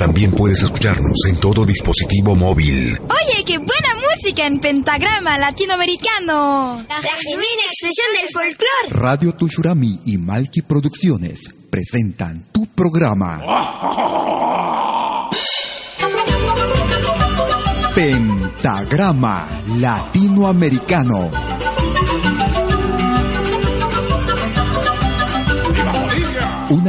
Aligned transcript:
también 0.00 0.32
puedes 0.32 0.62
escucharnos 0.62 1.26
en 1.28 1.36
todo 1.36 1.66
dispositivo 1.66 2.34
móvil. 2.34 2.98
Oye, 3.02 3.44
qué 3.44 3.58
buena 3.58 3.94
música 3.96 4.46
en 4.46 4.58
pentagrama 4.58 5.36
latinoamericano. 5.36 6.82
La, 6.88 7.02
genuina 7.18 7.62
expresión 7.70 8.06
del 8.18 8.30
folclore. 8.32 8.88
Radio 8.88 9.34
Tushurami 9.34 10.00
y 10.06 10.16
Malki 10.16 10.62
Producciones 10.62 11.54
presentan 11.68 12.46
tu 12.50 12.64
programa. 12.68 13.42
Pentagrama 17.94 19.46
Latinoamericano. 19.76 21.30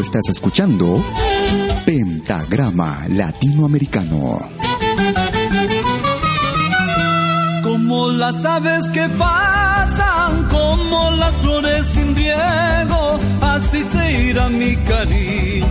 Estás 0.00 0.28
escuchando 0.28 1.02
Pentagrama 1.86 3.06
Latinoamericano. 3.08 4.38
Como 7.62 8.10
las 8.10 8.44
aves 8.44 8.88
que 8.90 9.08
pasan, 9.08 10.48
como 10.48 11.10
las 11.12 11.34
flores 11.38 11.86
sin 11.86 12.14
riego, 12.14 13.18
así 13.40 13.84
se 13.92 14.22
irá 14.24 14.48
mi 14.48 14.76
cariño. 14.76 15.66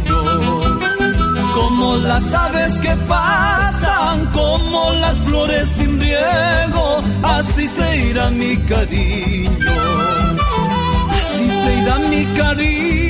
Como 1.54 1.98
las 1.98 2.34
aves 2.34 2.78
que 2.80 2.96
pasan, 3.08 4.26
como 4.32 4.92
las 4.94 5.18
flores 5.20 5.68
sin 5.78 6.00
riego, 6.00 7.02
así 7.24 7.68
se 7.68 8.08
irá 8.10 8.30
mi 8.32 8.58
cariño. 8.58 9.76
Así 11.10 11.48
se 11.48 11.82
irá 11.82 12.00
mi 12.00 12.26
cariño, 12.38 13.05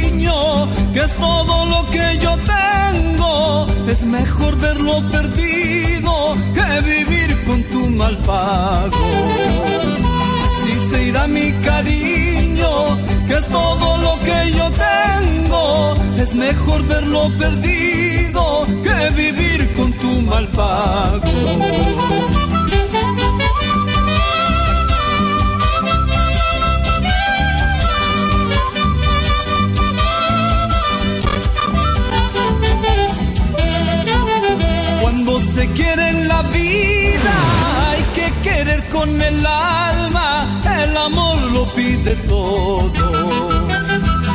que 0.94 1.00
es 1.00 1.13
todo 1.16 1.66
lo 1.66 1.90
que 1.90 2.18
yo 2.19 2.38
tengo. 2.38 3.66
Es 3.88 4.02
mejor 4.02 4.56
verlo 4.58 5.02
perdido 5.12 6.36
que 6.53 6.81
vivir 6.81 7.46
con 7.46 7.63
tu 7.63 7.88
mal 7.91 8.18
pago. 8.19 9.06
Así 10.46 10.74
se 10.90 11.03
irá 11.09 11.28
mi 11.28 11.52
cariño, 11.69 12.72
que 13.28 13.36
es 13.36 13.47
todo 13.47 13.97
lo 13.97 14.13
que 14.28 14.52
yo 14.52 14.68
tengo. 14.72 15.94
Es 16.18 16.34
mejor 16.34 16.84
verlo 16.88 17.30
perdido 17.38 18.66
que 18.84 19.09
vivir 19.22 19.74
con 19.75 19.92
tu 19.94 20.22
mal 20.22 20.47
pago. 20.50 22.44
Se 35.55 35.67
quiere 35.71 36.09
en 36.09 36.27
la 36.27 36.41
vida 36.43 37.33
hay 37.89 38.03
que 38.17 38.27
querer 38.47 38.83
con 38.89 39.21
el 39.21 39.45
alma, 39.45 40.61
el 40.81 40.97
amor 40.97 41.39
lo 41.51 41.66
pide 41.73 42.13
todo. 42.27 42.91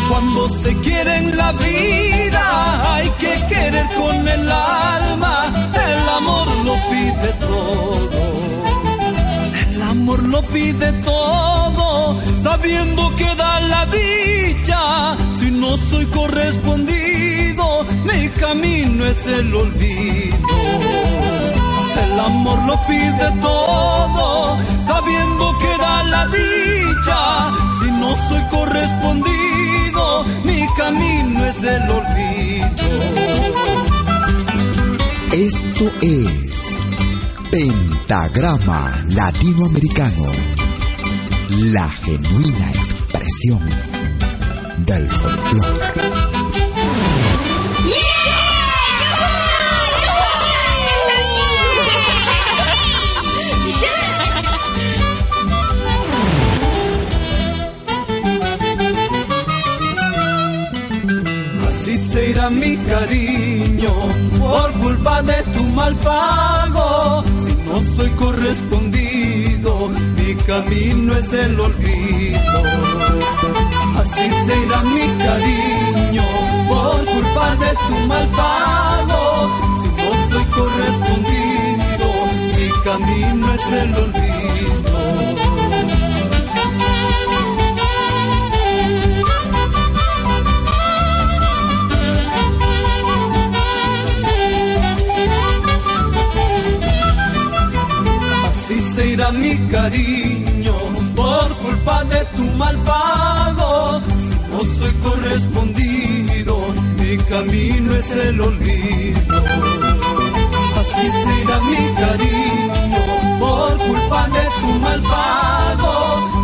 Cuando 0.09 0.49
se 0.63 0.75
quiere 0.79 1.17
en 1.19 1.37
la 1.37 1.53
vida 1.53 2.95
hay 2.95 3.09
que 3.23 3.35
querer 3.53 3.87
con 4.01 4.17
el 4.37 4.51
alma, 4.51 5.35
el 5.91 6.09
amor 6.19 6.47
lo 6.67 6.75
pide 6.91 7.31
todo. 7.49 8.11
El 9.73 9.83
amor 9.83 10.23
lo 10.35 10.43
pide 10.43 10.93
todo, 11.05 11.60
sabiendo 12.43 13.15
que 13.17 13.35
da 13.37 13.61
la 13.61 13.87
dicha. 13.87 15.17
Si 15.39 15.51
no 15.51 15.77
soy 15.77 16.07
correspondido, 16.07 17.85
mi 18.05 18.29
camino 18.29 19.05
es 19.05 19.27
el 19.27 19.55
olvido. 19.55 20.49
El 22.05 22.21
amor 22.21 22.59
lo 22.67 22.77
pide 22.87 23.27
todo, 23.41 24.59
sabiendo 24.87 25.59
que 25.59 25.79
da 25.79 26.03
la 26.05 26.27
dicha. 26.27 27.51
Si 27.81 27.91
no 27.91 28.15
soy 28.29 28.43
correspondido, 28.51 30.25
mi 30.45 30.67
camino 30.77 31.45
es 31.47 31.63
el 31.63 31.91
olvido. 31.91 32.21
Esto 35.33 35.91
es 36.03 36.81
Pentagrama 37.51 38.91
Latinoamericano, 39.09 40.27
la 41.51 41.89
genuina 41.89 42.71
expresión 42.71 43.61
del 44.87 45.11
folclore. 45.11 45.81
Así 61.69 61.99
se 62.13 62.31
irá 62.31 62.51
mi 62.51 62.77
cariño 62.77 63.93
por 64.39 64.73
culpa 64.75 65.23
de 65.23 65.43
tu 65.53 65.65
mal 65.71 65.95
pago. 65.97 67.25
Si 67.45 67.55
no 67.67 67.97
soy 67.97 68.11
correspondido, 68.11 69.20
mi 69.63 70.35
camino 70.47 71.15
es 71.15 71.33
el 71.33 71.61
olvido. 71.61 72.63
Así 73.99 74.29
se 74.47 74.63
irá 74.65 74.81
mi 74.83 75.07
cariño 75.25 76.23
por 76.69 77.05
culpa 77.05 77.57
de 77.57 77.71
tu 77.87 78.07
mal 78.07 78.27
pago. 78.29 79.51
Si 79.83 79.89
no 79.89 80.29
soy 80.31 80.45
correspondido, 80.57 82.09
mi 82.57 82.69
camino 82.85 83.55
es 83.55 83.73
el 83.83 83.95
olvido. 83.95 85.00
mi 99.33 99.57
cariño 99.69 100.75
por 101.15 101.49
culpa 101.57 102.05
de 102.05 102.25
tu 102.37 102.45
mal 102.53 102.77
pago. 102.83 104.01
Si 104.27 104.37
no 104.51 104.61
soy 104.77 104.93
correspondido, 105.07 106.55
mi 106.99 107.17
camino 107.17 107.95
es 107.95 108.11
el 108.11 108.41
olvido. 108.41 109.37
Así 110.81 111.07
será 111.23 111.57
mi 111.71 111.83
cariño 112.03 113.03
por 113.39 113.77
culpa 113.79 114.29
de 114.37 114.45
tu 114.61 114.73
mal. 114.81 115.03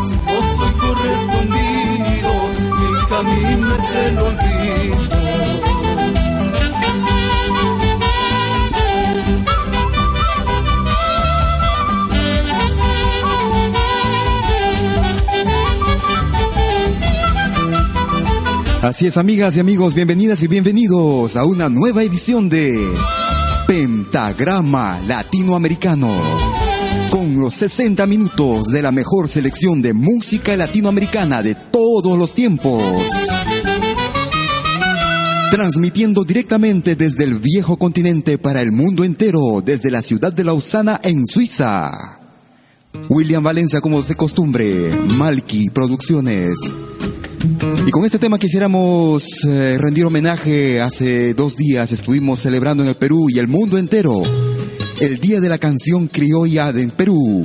Si 0.08 0.16
no 0.30 0.38
soy 0.56 0.72
correspondido, 0.84 2.30
mi 2.78 2.90
camino 3.08 3.74
es 3.76 3.96
el 4.06 4.18
olvido. 4.18 4.55
Así 18.86 19.08
es, 19.08 19.16
amigas 19.16 19.56
y 19.56 19.60
amigos, 19.60 19.94
bienvenidas 19.94 20.44
y 20.44 20.46
bienvenidos 20.46 21.34
a 21.34 21.44
una 21.44 21.68
nueva 21.68 22.04
edición 22.04 22.48
de 22.48 22.88
Pentagrama 23.66 25.00
Latinoamericano. 25.00 26.12
Con 27.10 27.40
los 27.40 27.52
60 27.54 28.06
minutos 28.06 28.68
de 28.68 28.82
la 28.82 28.92
mejor 28.92 29.28
selección 29.28 29.82
de 29.82 29.92
música 29.92 30.56
latinoamericana 30.56 31.42
de 31.42 31.56
todos 31.56 32.16
los 32.16 32.32
tiempos. 32.32 33.10
Transmitiendo 35.50 36.22
directamente 36.22 36.94
desde 36.94 37.24
el 37.24 37.40
viejo 37.40 37.78
continente 37.78 38.38
para 38.38 38.62
el 38.62 38.70
mundo 38.70 39.02
entero, 39.02 39.62
desde 39.64 39.90
la 39.90 40.00
ciudad 40.00 40.32
de 40.32 40.44
Lausana 40.44 41.00
en 41.02 41.26
Suiza. 41.26 41.90
William 43.08 43.42
Valencia, 43.42 43.80
como 43.80 44.00
de 44.00 44.14
costumbre, 44.14 44.96
Malky 45.16 45.70
Producciones. 45.70 46.56
Y 47.86 47.90
con 47.90 48.04
este 48.04 48.18
tema 48.18 48.38
quisiéramos 48.38 49.44
eh, 49.44 49.76
rendir 49.78 50.04
homenaje. 50.04 50.80
Hace 50.80 51.34
dos 51.34 51.56
días 51.56 51.92
estuvimos 51.92 52.40
celebrando 52.40 52.82
en 52.82 52.88
el 52.88 52.96
Perú 52.96 53.28
y 53.30 53.38
el 53.38 53.48
mundo 53.48 53.78
entero 53.78 54.22
el 55.00 55.18
Día 55.18 55.40
de 55.40 55.48
la 55.48 55.58
Canción 55.58 56.08
Criolla 56.08 56.70
en 56.70 56.90
Perú. 56.90 57.42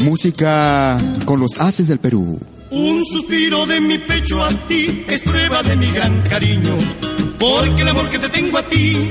Música 0.00 0.98
con 1.24 1.40
los 1.40 1.60
haces 1.60 1.88
del 1.88 1.98
Perú. 1.98 2.38
Un 2.70 3.04
suspiro 3.04 3.66
de 3.66 3.80
mi 3.80 3.98
pecho 3.98 4.42
a 4.42 4.48
ti 4.66 5.04
es 5.08 5.22
prueba 5.22 5.62
de 5.62 5.76
mi 5.76 5.90
gran 5.90 6.22
cariño, 6.22 6.76
porque 7.38 7.82
el 7.82 7.88
amor 7.88 8.08
que 8.10 8.18
te 8.18 8.28
tengo 8.28 8.58
a 8.58 8.68
ti 8.68 9.08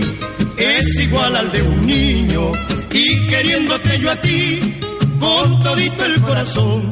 es 0.58 1.00
igual 1.00 1.36
al 1.36 1.52
de 1.52 1.62
un 1.62 1.86
niño, 1.86 2.52
y 2.92 3.28
queriéndote 3.28 4.00
yo 4.00 4.12
a 4.12 4.22
ti 4.22 4.60
con 5.20 5.60
todito 5.60 6.06
el 6.06 6.22
corazón 6.22 6.90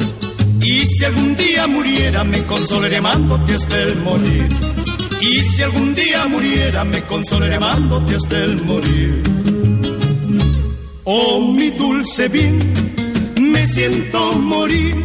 y 0.61 0.85
si 0.85 1.03
algún 1.03 1.35
día 1.35 1.67
muriera, 1.67 2.23
me 2.23 2.43
consolaré 2.45 2.97
amándote 2.97 3.55
hasta 3.55 3.81
el 3.81 3.95
morir. 3.97 4.47
Y 5.21 5.43
si 5.43 5.63
algún 5.63 5.95
día 5.95 6.27
muriera, 6.27 6.83
me 6.83 7.01
consolaré 7.03 7.55
amándote 7.55 8.15
hasta 8.15 8.37
el 8.43 8.63
morir. 8.63 9.21
Oh, 11.03 11.53
mi 11.53 11.69
dulce 11.69 12.27
bien, 12.27 12.59
me 13.39 13.65
siento 13.65 14.33
morir, 14.33 14.95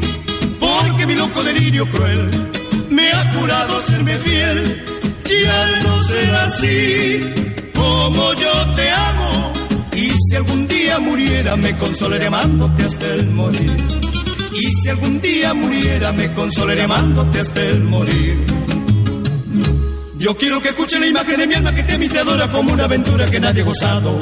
porque 0.58 1.06
mi 1.06 1.14
loco 1.14 1.42
delirio 1.42 1.88
cruel 1.88 2.28
me 2.90 3.10
ha 3.10 3.32
jurado 3.32 3.80
serme 3.80 4.16
fiel. 4.18 4.84
Ya 5.24 5.80
no 5.82 6.02
será 6.04 6.44
así 6.44 7.20
como 7.74 8.34
yo 8.34 8.74
te 8.76 8.90
amo. 8.90 9.52
Y 9.96 10.10
si 10.10 10.36
algún 10.36 10.66
día 10.66 10.98
muriera, 10.98 11.56
me 11.56 11.76
consolaré 11.76 12.26
amándote 12.26 12.84
hasta 12.84 13.06
el 13.14 13.26
morir. 13.30 14.11
Y 14.54 14.72
si 14.72 14.88
algún 14.88 15.20
día 15.20 15.54
muriera, 15.54 16.12
me 16.12 16.32
consolaré 16.32 16.82
amándote 16.82 17.40
hasta 17.40 17.60
el 17.62 17.84
morir. 17.84 18.38
Yo 20.18 20.36
quiero 20.36 20.60
que 20.60 20.68
escuche 20.68 21.00
la 21.00 21.06
imagen 21.06 21.36
de 21.36 21.46
mi 21.46 21.54
alma 21.54 21.74
que 21.74 21.82
te 21.82 21.98
mi 21.98 22.08
te 22.08 22.18
adora 22.18 22.50
como 22.52 22.72
una 22.72 22.84
aventura 22.84 23.24
que 23.26 23.40
nadie 23.40 23.62
ha 23.62 23.64
gozado. 23.64 24.18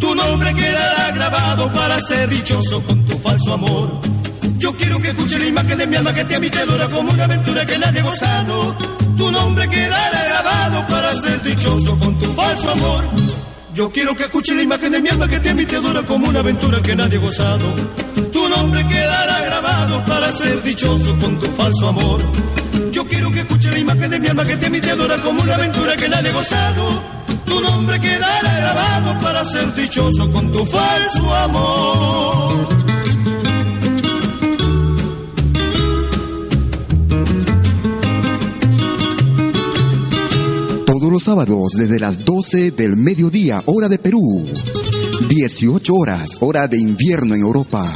Tu 0.00 0.14
nombre 0.14 0.54
quedará 0.54 1.10
grabado 1.12 1.72
para 1.72 2.00
ser 2.00 2.28
dichoso 2.30 2.82
con 2.82 3.04
tu 3.04 3.18
falso 3.18 3.52
amor. 3.52 4.00
Yo 4.58 4.74
quiero 4.76 4.98
que 4.98 5.08
escuche 5.08 5.38
la 5.38 5.46
imagen 5.46 5.78
de 5.78 5.86
mi 5.86 5.96
alma 5.96 6.14
que 6.14 6.24
te 6.24 6.40
mi 6.40 6.48
te 6.48 6.58
adora 6.58 6.88
como 6.88 7.12
una 7.12 7.24
aventura 7.24 7.66
que 7.66 7.78
nadie 7.78 8.00
ha 8.00 8.04
gozado. 8.04 8.76
Tu 9.16 9.30
nombre 9.30 9.68
quedará 9.68 10.24
grabado 10.24 10.86
para 10.86 11.12
ser 11.20 11.42
dichoso 11.42 11.98
con 11.98 12.18
tu 12.18 12.26
falso 12.32 12.70
amor. 12.70 13.04
Yo 13.74 13.90
quiero 13.90 14.16
que 14.16 14.24
escuche 14.24 14.54
la 14.54 14.62
imagen 14.62 14.90
de 14.90 15.02
mi 15.02 15.10
alma 15.10 15.28
que 15.28 15.38
te 15.38 15.54
mi 15.54 15.66
te 15.66 15.76
adora 15.76 16.02
como 16.02 16.28
una 16.28 16.40
aventura 16.40 16.80
que 16.80 16.96
nadie 16.96 17.18
ha 17.18 17.20
gozado. 17.20 17.74
Tu 18.56 18.62
nombre 18.62 18.88
quedará 18.88 19.40
grabado 19.42 20.04
para 20.06 20.32
ser 20.32 20.62
dichoso 20.62 21.14
con 21.18 21.38
tu 21.38 21.46
falso 21.52 21.88
amor. 21.88 22.22
Yo 22.90 23.04
quiero 23.06 23.30
que 23.30 23.40
escuche 23.40 23.70
la 23.70 23.78
imagen 23.78 24.10
de 24.10 24.18
mi 24.18 24.28
alma 24.28 24.46
que 24.46 24.56
te 24.56 24.70
mi 24.70 24.80
te 24.80 24.90
adora 24.92 25.22
como 25.22 25.42
una 25.42 25.56
aventura 25.56 25.94
que 25.94 26.08
nadie 26.08 26.30
ha 26.30 26.32
gozado. 26.32 27.02
Tu 27.44 27.60
nombre 27.60 28.00
quedará 28.00 28.56
grabado 28.56 29.18
para 29.20 29.44
ser 29.44 29.74
dichoso 29.74 30.32
con 30.32 30.50
tu 30.52 30.64
falso 30.64 31.34
amor. 31.34 32.68
Todos 40.86 41.12
los 41.12 41.22
sábados 41.22 41.72
desde 41.76 42.00
las 42.00 42.24
12 42.24 42.70
del 42.70 42.96
mediodía, 42.96 43.62
hora 43.66 43.88
de 43.90 43.98
Perú. 43.98 44.46
18 45.28 45.94
horas, 45.94 46.38
hora 46.40 46.68
de 46.68 46.78
invierno 46.78 47.34
en 47.34 47.42
Europa. 47.42 47.92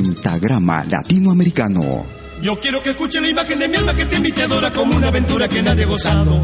Pentagrama 0.00 0.82
Latinoamericano. 0.88 2.06
Yo 2.40 2.58
quiero 2.58 2.82
que 2.82 2.90
escuche 2.90 3.20
la 3.20 3.28
imagen 3.28 3.58
de 3.58 3.68
mi 3.68 3.76
alma 3.76 3.94
que 3.94 4.06
te 4.06 4.18
mi 4.18 4.32
te 4.32 4.44
adora 4.44 4.72
como 4.72 4.96
una 4.96 5.08
aventura 5.08 5.46
que 5.46 5.62
nadie 5.62 5.84
ha 5.84 5.88
gozado. 5.88 6.40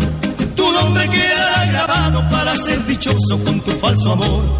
Tu 0.55 0.73
nombre 0.73 1.09
quedará 1.09 1.65
grabado 1.65 2.29
para 2.29 2.55
ser 2.55 2.85
dichoso 2.85 3.43
con 3.43 3.59
tu 3.63 3.71
falso 3.81 4.13
amor. 4.13 4.59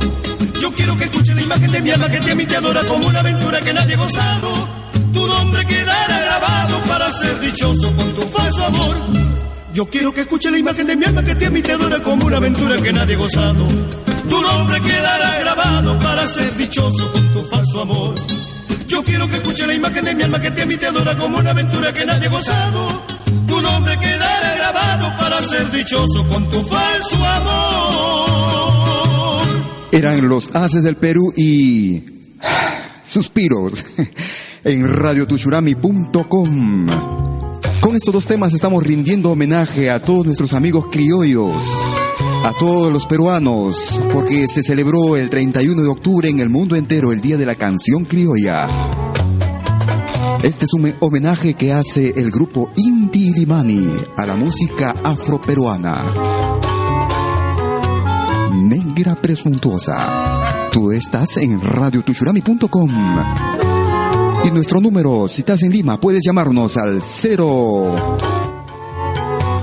Yo 0.63 0.73
quiero 0.73 0.97
que 0.97 1.05
escuche 1.05 1.35
la 1.35 1.43
imagen 1.43 1.73
de 1.73 1.83
mi 1.83 1.91
alma 1.91 2.09
que 2.09 2.21
te 2.21 2.35
mi 2.35 2.47
te 2.47 2.57
adora 2.57 2.83
como 2.85 3.07
una 3.07 3.21
aventura 3.21 3.61
que 3.61 3.75
nadie 3.75 3.97
ha 3.97 3.99
gozado. 3.99 4.69
Tu 5.13 5.27
nombre 5.27 5.67
quedará 5.67 6.19
grabado 6.19 6.83
para 6.89 7.13
ser 7.13 7.39
dichoso 7.41 7.93
con 7.95 8.15
tu 8.15 8.23
falso 8.23 8.65
amor. 8.65 8.97
Yo 9.75 9.85
quiero 9.91 10.11
que 10.15 10.23
escuche 10.23 10.51
la 10.51 10.57
imagen 10.57 10.87
de 10.87 10.97
mi 10.97 11.05
alma 11.05 11.23
que 11.23 11.35
te 11.35 11.51
mi 11.51 11.61
te 11.61 11.73
adora 11.73 12.03
como 12.03 12.25
una 12.25 12.39
aventura 12.39 12.77
que 12.79 12.95
nadie 12.95 13.15
ha 13.15 13.19
gozado. 13.19 13.67
Tu 14.27 14.41
nombre 14.41 14.81
quedará 14.81 15.39
grabado 15.41 15.99
para 15.99 16.27
ser 16.27 16.57
dichoso 16.57 17.13
con 17.13 17.33
tu 17.35 17.45
falso 17.45 17.83
amor. 17.83 18.15
Yo 18.89 19.03
quiero 19.03 19.29
que 19.29 19.37
escuche 19.37 19.67
la 19.67 19.75
imagen 19.75 20.05
de 20.05 20.15
mi 20.15 20.23
alma 20.23 20.41
que 20.41 20.51
te 20.51 20.65
mi 20.67 20.77
te 20.77 20.87
adora 20.87 21.17
como 21.19 21.39
una 21.39 21.51
aventura 21.51 21.93
que 21.93 22.05
nadie 22.07 22.29
ha 22.29 22.31
gozado. 22.31 23.03
Tu 23.47 23.61
nombre 23.61 23.99
quedará 23.99 24.55
grabado 24.57 25.17
para 25.19 25.43
ser 25.49 25.71
dichoso 25.71 26.27
con 26.29 26.49
tu 26.51 26.63
falso 26.63 27.17
amor. 27.25 28.27
Eran 29.93 30.29
los 30.29 30.55
haces 30.55 30.83
del 30.83 30.97
Perú 30.97 31.33
y 31.37 32.05
suspiros 33.05 33.85
en 34.65 34.89
radiotuchurami.com. 34.89 36.87
Con 37.81 37.95
estos 37.95 38.13
dos 38.13 38.27
temas 38.27 38.53
estamos 38.53 38.83
rindiendo 38.83 39.31
homenaje 39.31 39.91
a 39.91 40.01
todos 40.01 40.27
nuestros 40.27 40.53
amigos 40.53 40.87
criollos, 40.91 41.63
a 42.47 42.53
todos 42.53 42.93
los 42.93 43.07
peruanos, 43.07 44.01
porque 44.13 44.47
se 44.47 44.63
celebró 44.63 45.17
el 45.17 45.29
31 45.31 45.83
de 45.83 45.89
octubre 45.89 46.29
en 46.29 46.39
el 46.39 46.49
mundo 46.49 46.77
entero 46.77 47.11
el 47.11 47.21
Día 47.21 47.37
de 47.37 47.45
la 47.45 47.57
Canción 47.57 48.05
Criolla. 48.05 48.69
Este 50.45 50.65
es 50.65 50.73
un 50.73 50.95
homenaje 51.01 51.55
que 51.55 51.73
hace 51.73 52.13
el 52.15 52.31
grupo 52.31 52.71
Inti 52.77 53.33
Limani 53.33 53.89
a 54.17 54.27
la 54.27 54.37
música 54.37 54.95
afroperuana. 55.03 56.01
Negra 58.55 59.17
Presuntuosa. 59.17 60.69
Tú 60.71 60.93
estás 60.93 61.39
en 61.39 61.61
radiotuchurami.com. 61.61 62.91
Y 64.45 64.51
nuestro 64.53 64.81
número, 64.81 65.27
si 65.27 65.41
estás 65.41 65.65
en 65.65 65.73
Lima, 65.73 65.99
puedes 65.99 66.23
llamarnos 66.25 66.77
al 66.77 67.03
0 67.03 68.46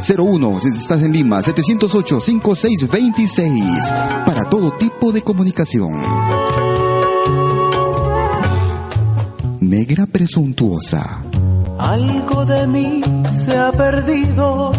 01, 0.04 0.60
si 0.60 0.68
estás 0.68 1.02
en 1.02 1.14
Lima, 1.14 1.42
708-5626, 1.42 4.26
para 4.26 4.44
todo 4.50 4.72
tipo 4.72 5.14
de 5.14 5.22
comunicación. 5.22 5.94
Negra 9.62 10.06
presuntuosa. 10.06 11.24
Algo 11.80 12.46
de 12.46 12.68
mí 12.68 13.02
se 13.46 13.58
ha 13.58 13.72
perdido 13.72 14.74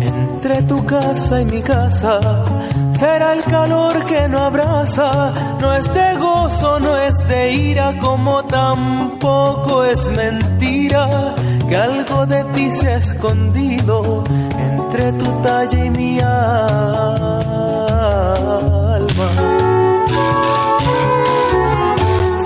entre 0.00 0.62
tu 0.62 0.82
casa 0.86 1.42
y 1.42 1.44
mi 1.44 1.60
casa. 1.60 2.18
Será 2.98 3.34
el 3.34 3.44
calor 3.44 4.06
que 4.06 4.26
no 4.28 4.38
abraza, 4.38 5.58
no 5.60 5.74
es 5.74 5.84
de 5.84 6.16
gozo, 6.18 6.80
no 6.80 6.96
es 6.96 7.12
de 7.28 7.52
ira, 7.52 7.98
como 7.98 8.42
tampoco 8.46 9.84
es 9.84 10.08
mentira 10.08 11.34
que 11.68 11.76
algo 11.76 12.26
de 12.26 12.44
ti 12.52 12.70
se 12.72 12.88
ha 12.88 12.96
escondido 12.96 14.24
entre 14.58 15.12
tu 15.12 15.24
talla 15.42 15.84
y 15.84 15.90
mi 15.90 16.20
alma. 16.20 16.50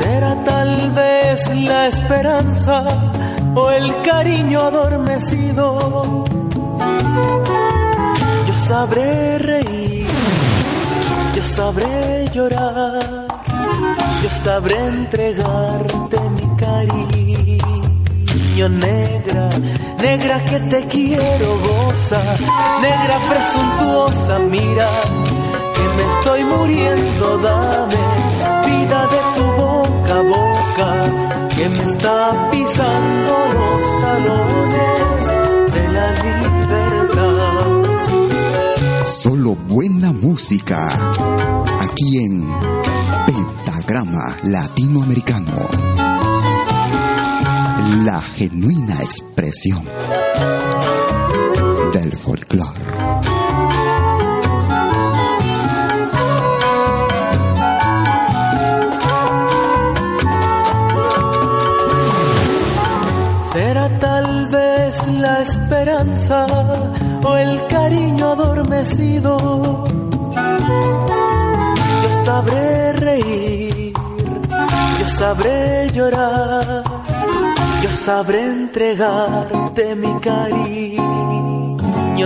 Será 0.00 0.44
tal 0.44 0.92
vez 0.92 1.54
la 1.54 1.86
esperanza 1.88 2.84
o 3.54 3.70
el 3.70 4.02
cariño 4.02 4.60
adormecido. 4.60 6.24
Yo 8.46 8.54
sabré 8.54 9.38
reír, 9.38 10.06
yo 11.34 11.42
sabré 11.42 12.28
llorar, 12.32 13.26
yo 14.22 14.30
sabré 14.30 14.78
entregarte 14.86 16.20
mi 16.30 16.56
cariño 16.56 17.87
negra, 18.66 19.48
negra 20.02 20.44
que 20.44 20.58
te 20.58 20.86
quiero 20.88 21.58
goza, 21.60 22.20
negra 22.82 23.20
presuntuosa, 23.28 24.38
mira 24.50 24.88
que 25.76 25.82
me 25.82 26.02
estoy 26.14 26.44
muriendo, 26.44 27.38
dame 27.38 27.96
vida 28.66 29.06
de 29.06 29.20
tu 29.36 29.44
boca 29.52 30.18
a 30.18 30.22
boca, 30.22 30.88
que 31.54 31.68
me 31.68 31.84
está 31.84 32.50
pisando 32.50 33.46
los 33.54 34.00
talones 34.00 35.72
de 35.72 35.88
la 35.88 36.10
libertad. 36.24 37.84
Solo 39.04 39.54
buena 39.54 40.10
música, 40.12 40.88
aquí 41.80 42.24
en 42.24 42.50
Pentagrama 43.26 44.36
Latinoamericano. 44.42 46.07
La 47.88 48.20
genuina 48.20 49.02
expresión 49.02 49.80
del 51.92 52.12
folclore. 52.12 52.80
Será 63.52 63.98
tal 63.98 64.48
vez 64.48 65.06
la 65.08 65.40
esperanza 65.40 66.46
o 67.24 67.36
el 67.36 67.66
cariño 67.68 68.32
adormecido. 68.32 69.84
Yo 72.02 72.24
sabré 72.26 72.92
reír, 72.92 73.92
yo 75.00 75.06
sabré 75.16 75.90
llorar, 75.92 76.77
sabré 77.98 78.46
entregarte 78.46 79.94
mi 79.96 80.20
cariño 80.20 80.98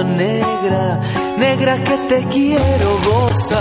negra, 0.05 1.01
negra 1.39 1.83
que 1.83 1.97
te 2.09 2.25
quiero 2.27 2.99
goza, 3.05 3.61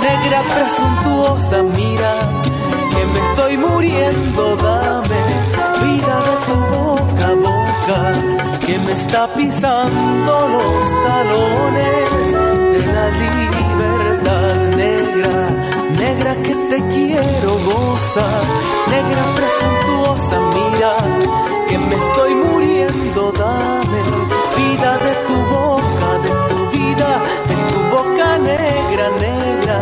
negra 0.00 0.42
presuntuosa, 0.54 1.62
mira 1.62 2.12
que 2.92 3.04
me 3.06 3.20
estoy 3.28 3.56
muriendo, 3.58 4.56
dame 4.56 5.20
vida 5.82 6.22
de 6.26 6.34
tu 6.46 6.56
boca 6.76 7.26
a 7.26 7.34
boca, 7.34 8.00
que 8.66 8.78
me 8.78 8.92
está 8.92 9.34
pisando 9.34 10.48
los 10.56 10.90
talones 11.04 12.32
de 12.72 12.86
la 12.94 13.06
libertad 13.20 14.56
negra, 14.76 15.36
negra 16.00 16.34
que 16.42 16.54
te 16.54 16.78
quiero 16.88 17.50
goza, 17.68 18.26
negra 18.88 19.22
presuntuosa, 19.36 20.36
mira 20.56 20.92
que 21.68 21.78
me 21.78 21.94
estoy 21.94 22.34
muriendo, 22.36 23.32
dame 23.32 24.00
vida 24.56 24.90
de 25.06 25.12
tu 25.26 25.36
boca, 25.54 26.08
de 26.24 26.32
tu 26.48 26.58
vida, 26.76 27.10
de 27.48 27.56
tu 27.70 27.80
boca 27.94 28.38
negra, 28.38 29.06
negra, 29.26 29.78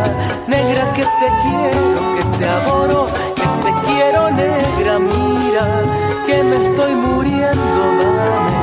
negra 0.47 0.93
que 0.93 1.03
te 1.19 1.29
quiero, 1.43 1.99
que 2.15 2.37
te 2.37 2.45
adoro, 2.47 3.07
que 3.39 3.47
te 3.63 3.71
quiero 3.87 4.31
negra, 4.31 4.99
mira 4.99 5.65
que 6.25 6.43
me 6.43 6.55
estoy 6.67 6.95
muriendo, 6.95 7.81
dame 8.01 8.57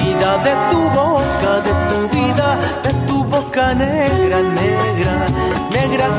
vida 0.00 0.30
de 0.46 0.54
tu 0.70 0.80
boca, 0.98 1.50
de 1.66 1.72
tu 1.88 1.98
vida, 2.16 2.48
de 2.82 2.92
tu 3.06 3.24
boca 3.24 3.74
negra, 3.74 4.42
negra 4.42 5.17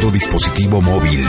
Dispositivo 0.08 0.80
móvil. 0.82 1.28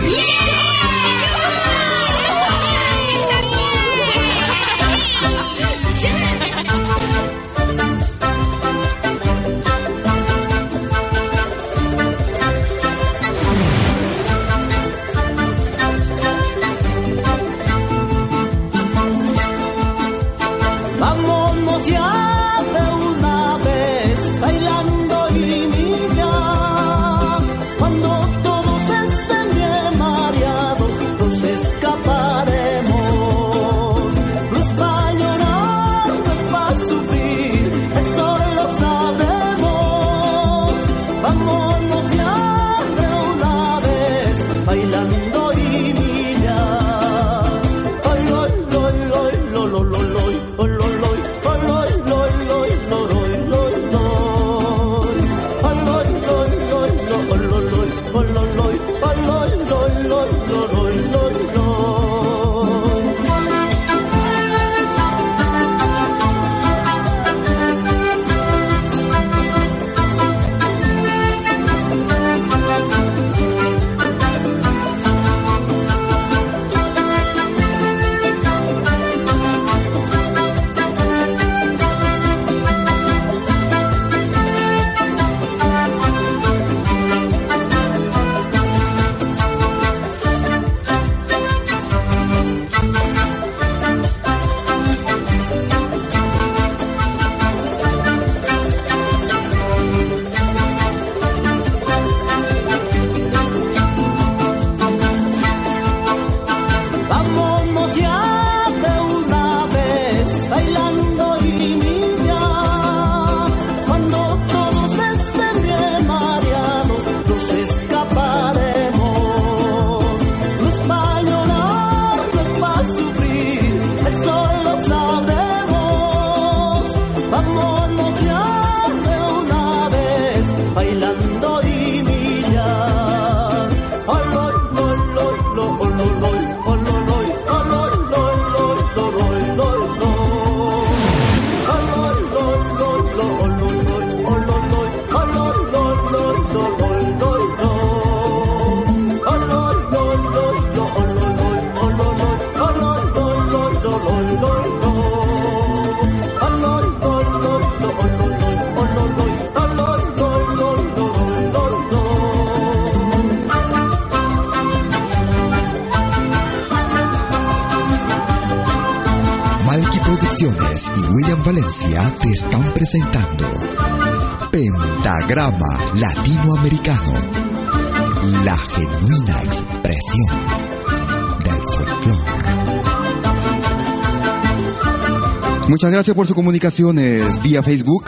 Muchas 185.80 185.93
gracias 185.93 186.14
por 186.14 186.26
sus 186.26 186.36
comunicaciones 186.36 187.43
vía 187.43 187.62
Facebook. 187.62 188.04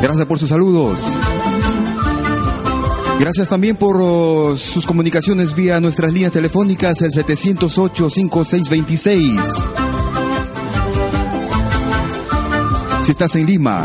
Gracias 0.00 0.24
por 0.24 0.38
sus 0.38 0.48
saludos. 0.48 1.00
Gracias 3.18 3.48
también 3.48 3.74
por 3.74 3.98
oh, 4.00 4.56
sus 4.56 4.86
comunicaciones 4.86 5.56
vía 5.56 5.80
nuestras 5.80 6.12
líneas 6.12 6.30
telefónicas, 6.30 7.02
el 7.02 7.10
708-5626. 7.10 9.42
Si 13.02 13.10
estás 13.10 13.34
en 13.34 13.46
Lima, 13.46 13.84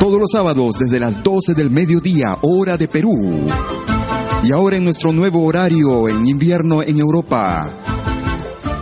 todos 0.00 0.18
los 0.18 0.32
sábados 0.32 0.74
desde 0.80 0.98
las 0.98 1.22
12 1.22 1.54
del 1.54 1.70
mediodía, 1.70 2.36
hora 2.40 2.76
de 2.76 2.88
Perú. 2.88 3.46
Y 4.42 4.50
ahora 4.50 4.76
en 4.76 4.82
nuestro 4.82 5.12
nuevo 5.12 5.44
horario 5.44 6.08
en 6.08 6.26
invierno 6.26 6.82
en 6.82 6.98
Europa. 6.98 7.72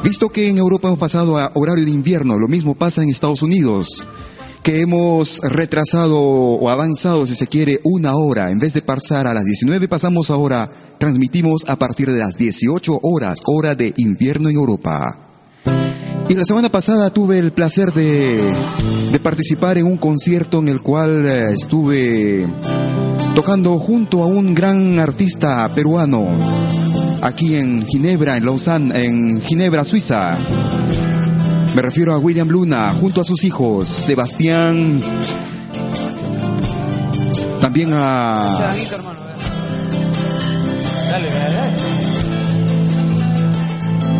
Visto 0.02 0.30
que 0.30 0.48
en 0.48 0.58
Europa 0.58 0.88
hemos 0.88 0.98
pasado 0.98 1.36
a 1.38 1.52
horario 1.54 1.84
de 1.84 1.90
invierno, 1.90 2.38
lo 2.38 2.48
mismo 2.48 2.74
pasa 2.74 3.02
en 3.02 3.10
Estados 3.10 3.42
Unidos 3.42 4.04
que 4.62 4.82
hemos 4.82 5.38
retrasado 5.40 6.20
o 6.20 6.68
avanzado, 6.68 7.26
si 7.26 7.34
se 7.34 7.46
quiere, 7.46 7.80
una 7.84 8.14
hora. 8.14 8.50
En 8.50 8.58
vez 8.58 8.74
de 8.74 8.82
pasar 8.82 9.26
a 9.26 9.34
las 9.34 9.44
19, 9.44 9.88
pasamos 9.88 10.30
ahora, 10.30 10.70
transmitimos 10.98 11.64
a 11.66 11.76
partir 11.76 12.10
de 12.10 12.18
las 12.18 12.36
18 12.36 13.00
horas, 13.02 13.40
hora 13.46 13.74
de 13.74 13.94
invierno 13.96 14.48
en 14.48 14.56
Europa. 14.56 15.18
Y 16.28 16.34
la 16.34 16.44
semana 16.44 16.70
pasada 16.70 17.10
tuve 17.10 17.38
el 17.38 17.52
placer 17.52 17.92
de, 17.92 18.40
de 19.12 19.20
participar 19.20 19.78
en 19.78 19.86
un 19.86 19.96
concierto 19.96 20.58
en 20.58 20.68
el 20.68 20.82
cual 20.82 21.26
eh, 21.26 21.52
estuve 21.52 22.46
tocando 23.34 23.78
junto 23.78 24.22
a 24.22 24.26
un 24.26 24.54
gran 24.54 24.98
artista 24.98 25.72
peruano 25.74 26.28
aquí 27.22 27.56
en 27.56 27.86
Ginebra, 27.86 28.36
en 28.36 28.44
Lausanne, 28.44 29.04
en 29.04 29.40
Ginebra, 29.42 29.84
Suiza. 29.84 30.36
Me 31.74 31.82
refiero 31.82 32.12
a 32.12 32.18
William 32.18 32.48
Luna 32.48 32.92
junto 32.92 33.20
a 33.20 33.24
sus 33.24 33.44
hijos, 33.44 33.88
Sebastián. 33.88 35.00
También 37.60 37.92
a. 37.94 38.72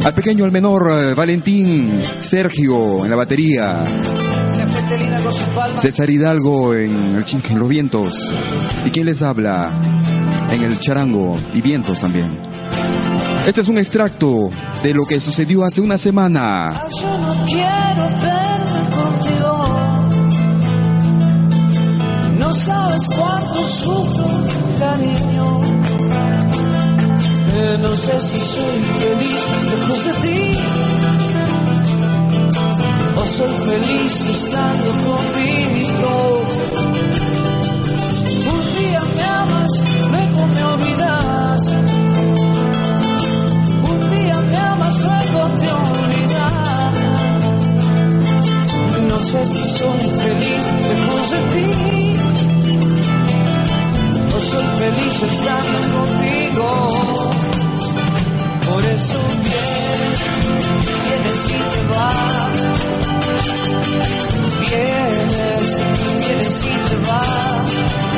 Al 0.05 0.15
pequeño, 0.15 0.45
al 0.45 0.53
menor, 0.53 0.89
eh, 0.91 1.15
Valentín, 1.15 2.01
Sergio 2.21 3.05
en 3.05 3.11
la 3.11 3.17
batería. 3.17 3.85
César 5.79 6.09
Hidalgo 6.09 6.75
en, 6.75 7.17
el 7.17 7.25
chinque, 7.25 7.53
en 7.53 7.59
los 7.59 7.69
vientos. 7.69 8.33
¿Y 8.87 8.91
quién 8.91 9.07
les 9.07 9.23
habla? 9.23 9.71
En 10.51 10.63
el 10.63 10.79
charango 10.81 11.39
y 11.55 11.61
vientos 11.61 12.01
también. 12.01 12.50
Este 13.47 13.63
es 13.63 13.69
un 13.69 13.79
extracto 13.79 14.51
de 14.83 14.95
lo 14.95 15.05
que 15.07 15.19
sucedió 15.19 15.65
hace 15.65 15.81
una 15.81 15.97
semana. 15.99 16.87
Yo 17.01 17.19
no 17.19 17.45
quiero 17.47 18.09
verme 18.21 18.91
contigo. 18.97 19.59
No 22.39 22.53
sabes 22.53 23.09
cuánto 23.17 23.67
sufro, 23.67 24.27
cariño. 24.79 25.61
Eh, 27.57 27.79
no 27.83 27.97
sé 27.97 28.21
si 28.21 28.41
soy 28.41 28.81
feliz 29.01 29.43
lejos 29.71 30.05
de 30.05 30.13
ti. 30.23 30.59
O 33.17 33.27
soy 33.27 33.55
feliz 33.69 34.21
estando 34.21 34.91
contigo. 35.09 36.43
Un 38.53 38.63
día 38.79 39.03
me 39.17 39.25
amas, 39.25 39.85
luego 40.11 40.47
me 40.47 40.63
olvidas. 40.65 42.00
Luego 45.05 45.41
te 45.61 45.69
olvidas. 45.85 46.97
No 49.09 49.21
sé 49.21 49.47
si 49.47 49.65
soy 49.79 50.01
feliz 50.25 50.65
lejos 50.89 51.31
de 51.33 51.41
ti. 51.53 51.69
O 54.37 54.41
soy 54.41 54.67
feliz 54.81 55.17
estando 55.33 55.79
contigo. 55.97 56.69
Por 58.69 58.83
eso 58.85 59.19
vienes, 59.45 60.19
vienes 61.05 61.43
y 61.49 61.59
te 61.73 61.83
vas. 61.93 62.59
Vienes, 64.61 65.69
vienes 66.27 66.57
y 66.65 66.67
te 66.89 66.97
vas. 67.09 68.10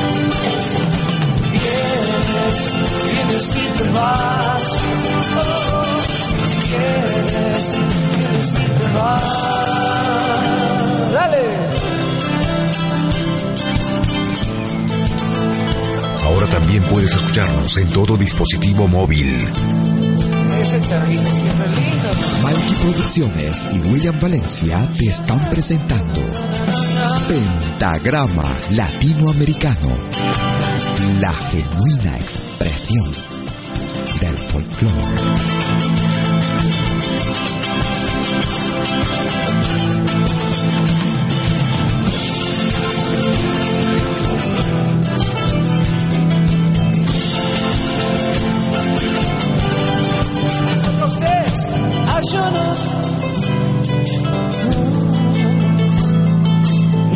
Puedes 16.93 17.15
escucharnos 17.15 17.77
en 17.79 17.89
todo 17.89 18.19
dispositivo 18.19 18.87
móvil. 18.87 19.49
Ese 20.61 20.79
charrito 20.87 21.23
siempre 21.23 21.67
lindo. 21.69 22.09
Malky 22.43 22.75
Producciones 22.83 23.67
y 23.73 23.79
William 23.89 24.21
Valencia 24.21 24.87
te 24.99 25.07
están 25.07 25.41
presentando 25.49 26.21
Pentagrama 27.29 28.45
Latinoamericano, 28.73 29.89
la 31.21 31.33
genuina 31.33 32.19
expresión 32.19 33.11
del 34.21 34.37
folclore. 34.37 35.73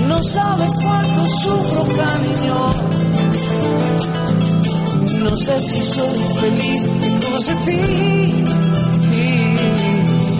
No 0.09 0.23
sabes 0.23 0.73
cuánto 0.83 1.25
sufro, 1.25 1.87
cariño. 1.97 2.55
No 5.21 5.37
sé 5.39 5.63
si 5.63 5.83
soy 5.83 6.19
feliz 6.41 6.83
lejos 7.01 7.47
de 7.47 7.55
ti. 7.65 8.45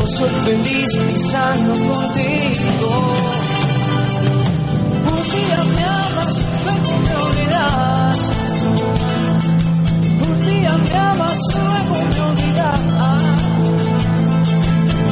O 0.05 0.09
soy 0.09 0.31
feliz 0.45 0.95
estando 0.95 1.73
contigo. 1.73 2.93
Un 5.09 5.23
día 5.33 5.61
me 5.75 5.85
amas, 5.85 6.45
luego 6.65 6.93
me 7.01 7.15
olvidas. 7.27 8.19
Un 10.29 10.37
día 10.47 10.73
me 10.77 10.99
amas, 10.99 11.39
luego 11.55 11.95
me 12.11 12.21
olvidas. 12.21 13.16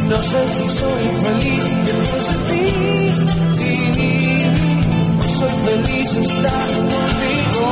No 0.08 0.22
sé 0.22 0.48
si 0.48 0.68
soy 0.68 1.04
feliz 1.24 1.64
lejos 1.86 2.26
de 2.30 2.36
ti. 2.48 2.64
Soy 5.38 5.54
feliz 5.66 6.10
estando 6.14 6.80
contigo. 6.94 7.66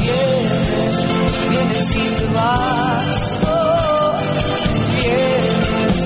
Vienes, 0.00 0.94
vienes 1.50 1.88
y 1.90 2.06
te 2.16 2.26
vas. 2.34 3.06
Vienes, 4.96 5.98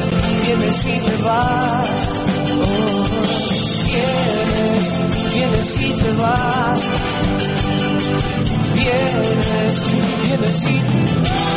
vienes 0.43 0.79
y 0.85 0.99
te 1.07 1.17
vas. 1.23 1.91
Vienes, 3.87 4.87
vienes 5.35 5.71
y 5.81 5.89
te 5.93 6.13
vas. 6.15 6.83
Vienes, 8.75 9.77
vienes 10.25 10.59
y 10.65 10.67
te 10.67 11.39
Con 11.39 11.48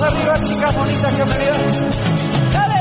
manos 0.00 0.14
arriba, 0.14 0.42
chicas 0.42 0.74
bonitas 0.74 1.14
que 1.14 1.24
me 1.24 1.38
dieron. 1.38 1.60
¡Dale! 2.52 2.76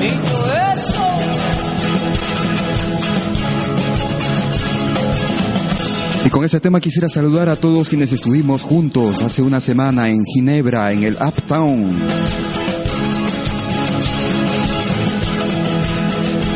Y 0.00 0.97
con 6.38 6.44
este 6.44 6.60
tema 6.60 6.80
quisiera 6.80 7.08
saludar 7.08 7.48
a 7.48 7.56
todos 7.56 7.88
quienes 7.88 8.12
estuvimos 8.12 8.62
juntos 8.62 9.22
hace 9.22 9.42
una 9.42 9.60
semana 9.60 10.08
en 10.08 10.24
Ginebra, 10.24 10.92
en 10.92 11.02
el 11.02 11.14
Uptown. 11.14 11.90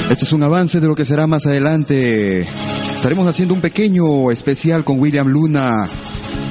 Este 0.08 0.24
es 0.24 0.32
un 0.32 0.44
avance 0.44 0.78
de 0.78 0.86
lo 0.86 0.94
que 0.94 1.04
será 1.04 1.26
más 1.26 1.46
adelante. 1.46 2.46
Estaremos 2.94 3.26
haciendo 3.26 3.54
un 3.54 3.60
pequeño 3.60 4.30
especial 4.30 4.84
con 4.84 5.00
William 5.00 5.26
Luna, 5.26 5.88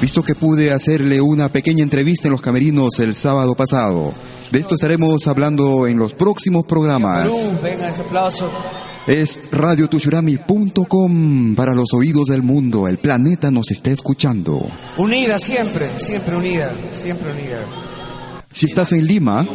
visto 0.02 0.22
que 0.22 0.34
pude 0.34 0.70
hacerle 0.70 1.22
una 1.22 1.48
pequeña 1.48 1.82
entrevista 1.82 2.28
en 2.28 2.32
los 2.32 2.42
camerinos 2.42 2.98
el 2.98 3.14
sábado 3.14 3.54
pasado. 3.54 4.12
De 4.50 4.58
esto 4.58 4.74
estaremos 4.74 5.26
hablando 5.26 5.86
en 5.86 5.98
los 5.98 6.12
próximos 6.12 6.66
programas. 6.66 7.32
Venga, 7.62 7.88
ese 7.88 8.02
aplauso. 8.02 8.50
Es 9.06 9.40
radiotushurami.com 9.50 11.54
para 11.56 11.74
los 11.74 11.92
oídos 11.92 12.28
del 12.28 12.42
mundo. 12.42 12.86
El 12.86 12.98
planeta 12.98 13.50
nos 13.50 13.70
está 13.70 13.90
escuchando. 13.90 14.68
Unida 14.96 15.38
siempre, 15.38 15.90
siempre 15.98 16.36
unida, 16.36 16.74
siempre 16.94 17.32
unida. 17.32 17.60
Si 18.48 18.66
estás 18.66 18.92
en 18.92 19.06
Lima, 19.06 19.46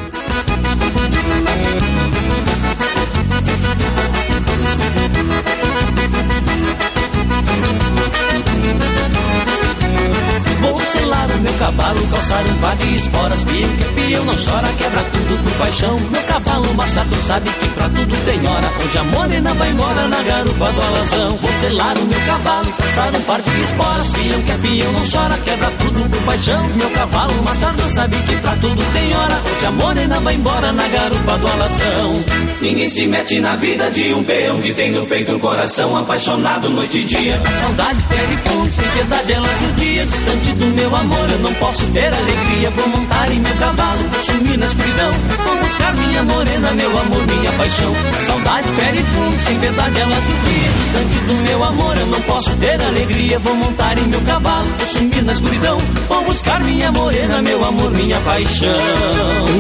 Cavalo, 11.89 12.07
calçar 12.07 12.45
um 12.45 12.57
par 12.59 12.75
de 12.77 12.95
esporas 12.95 13.43
Pião 13.43 13.69
que 13.69 13.83
pião 13.93 14.25
não 14.25 14.35
chora, 14.35 14.67
quebra 14.77 15.03
tudo 15.03 15.43
por 15.43 15.53
paixão. 15.53 15.99
Meu 16.11 16.23
cavalo 16.23 16.73
machado 16.75 17.15
sabe 17.23 17.49
que 17.49 17.67
pra 17.69 17.89
tudo 17.89 18.25
tem 18.25 18.47
hora. 18.47 18.67
Hoje 18.83 18.97
a 18.97 19.03
morena 19.03 19.53
vai 19.53 19.69
embora 19.71 20.07
na 20.07 20.21
garupa 20.21 20.71
do 20.71 20.81
alazão. 20.81 21.37
Vou 21.37 21.53
selar 21.59 21.97
o 21.97 22.05
meu 22.05 22.19
cavalo, 22.25 22.73
calçar 22.73 23.15
um 23.15 23.21
par 23.21 23.41
de 23.41 23.61
esporas 23.61 24.07
Pião 24.09 24.41
que 24.41 24.67
pião 24.67 24.91
não 24.91 25.05
chora, 25.05 25.37
quebra 25.43 25.71
tudo 25.71 26.09
por 26.09 26.21
paixão. 26.23 26.67
Meu 26.75 26.89
cavalo 26.91 27.43
machado 27.43 27.93
sabe 27.93 28.15
que 28.17 28.35
pra 28.37 28.55
tudo 28.55 28.93
tem 28.93 29.15
hora. 29.15 29.41
Hoje 29.51 29.65
a 29.65 29.71
morena 29.71 30.19
vai 30.19 30.35
embora 30.35 30.71
na 30.71 30.87
garupa 30.87 31.37
do 31.37 31.47
alazão. 31.47 32.25
Ninguém 32.61 32.89
se 32.89 33.07
mete 33.07 33.39
na 33.39 33.55
vida 33.55 33.89
de 33.89 34.13
um 34.13 34.23
peão 34.23 34.59
que 34.59 34.73
tem 34.73 34.91
no 34.91 35.05
peito 35.05 35.31
um 35.31 35.39
coração 35.39 35.95
apaixonado 35.97 36.69
noite 36.69 36.99
e 36.99 37.03
dia. 37.03 37.41
A 37.43 37.61
saudade 37.61 38.03
fere 38.03 38.37
fogo, 38.45 38.67
sem 38.67 38.87
piedade 38.89 39.31
ela 39.31 39.47
judia 39.59 40.05
Distante 40.05 40.51
do 40.53 40.65
meu 40.67 40.95
amor 40.95 41.29
eu 41.29 41.39
não 41.39 41.53
posso 41.55 41.78
ter 41.87 42.13
alegria 42.13 42.69
Vou 42.71 42.87
montar 42.87 43.31
em 43.31 43.39
meu 43.39 43.55
cavalo, 43.55 44.09
vou 44.09 44.23
sumir 44.23 44.57
na 44.57 44.65
escuridão 44.65 45.11
Vou 45.43 45.57
buscar 45.57 45.93
minha 45.95 46.23
morena, 46.23 46.71
meu 46.71 46.99
amor, 46.99 47.25
minha 47.27 47.51
paixão. 47.53 47.93
Saudade 48.25 48.67
fere 48.73 49.03
fundo, 49.03 49.39
sem 49.43 49.59
piedade 49.59 49.99
ela 49.99 50.15
judia 50.21 50.69
Distante 50.77 51.25
do 51.25 51.33
meu 51.43 51.63
amor 51.63 51.97
eu 51.97 52.07
não 52.07 52.21
posso 52.21 52.51
ter 52.57 52.81
alegria 52.81 53.39
Vou 53.39 53.55
montar 53.55 53.97
em 53.97 54.07
meu 54.07 54.21
cavalo, 54.21 54.69
vou 54.77 54.87
sumir 54.87 55.23
na 55.23 55.33
escuridão 55.33 55.77
Vou 56.07 56.23
buscar 56.25 56.59
minha 56.63 56.91
morena, 56.91 57.41
meu 57.41 57.63
amor, 57.65 57.91
minha 57.91 58.19
paixão. 58.21 58.79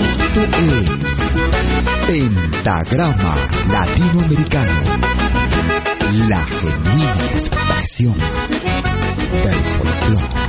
Esto 0.03 0.39
es 0.39 1.89
Pentagrama 2.09 3.37
Latinoamericano, 3.71 4.81
la 6.27 6.43
genuina 6.61 7.25
expresión 7.35 8.15
del 9.43 9.63
folclore. 9.77 10.48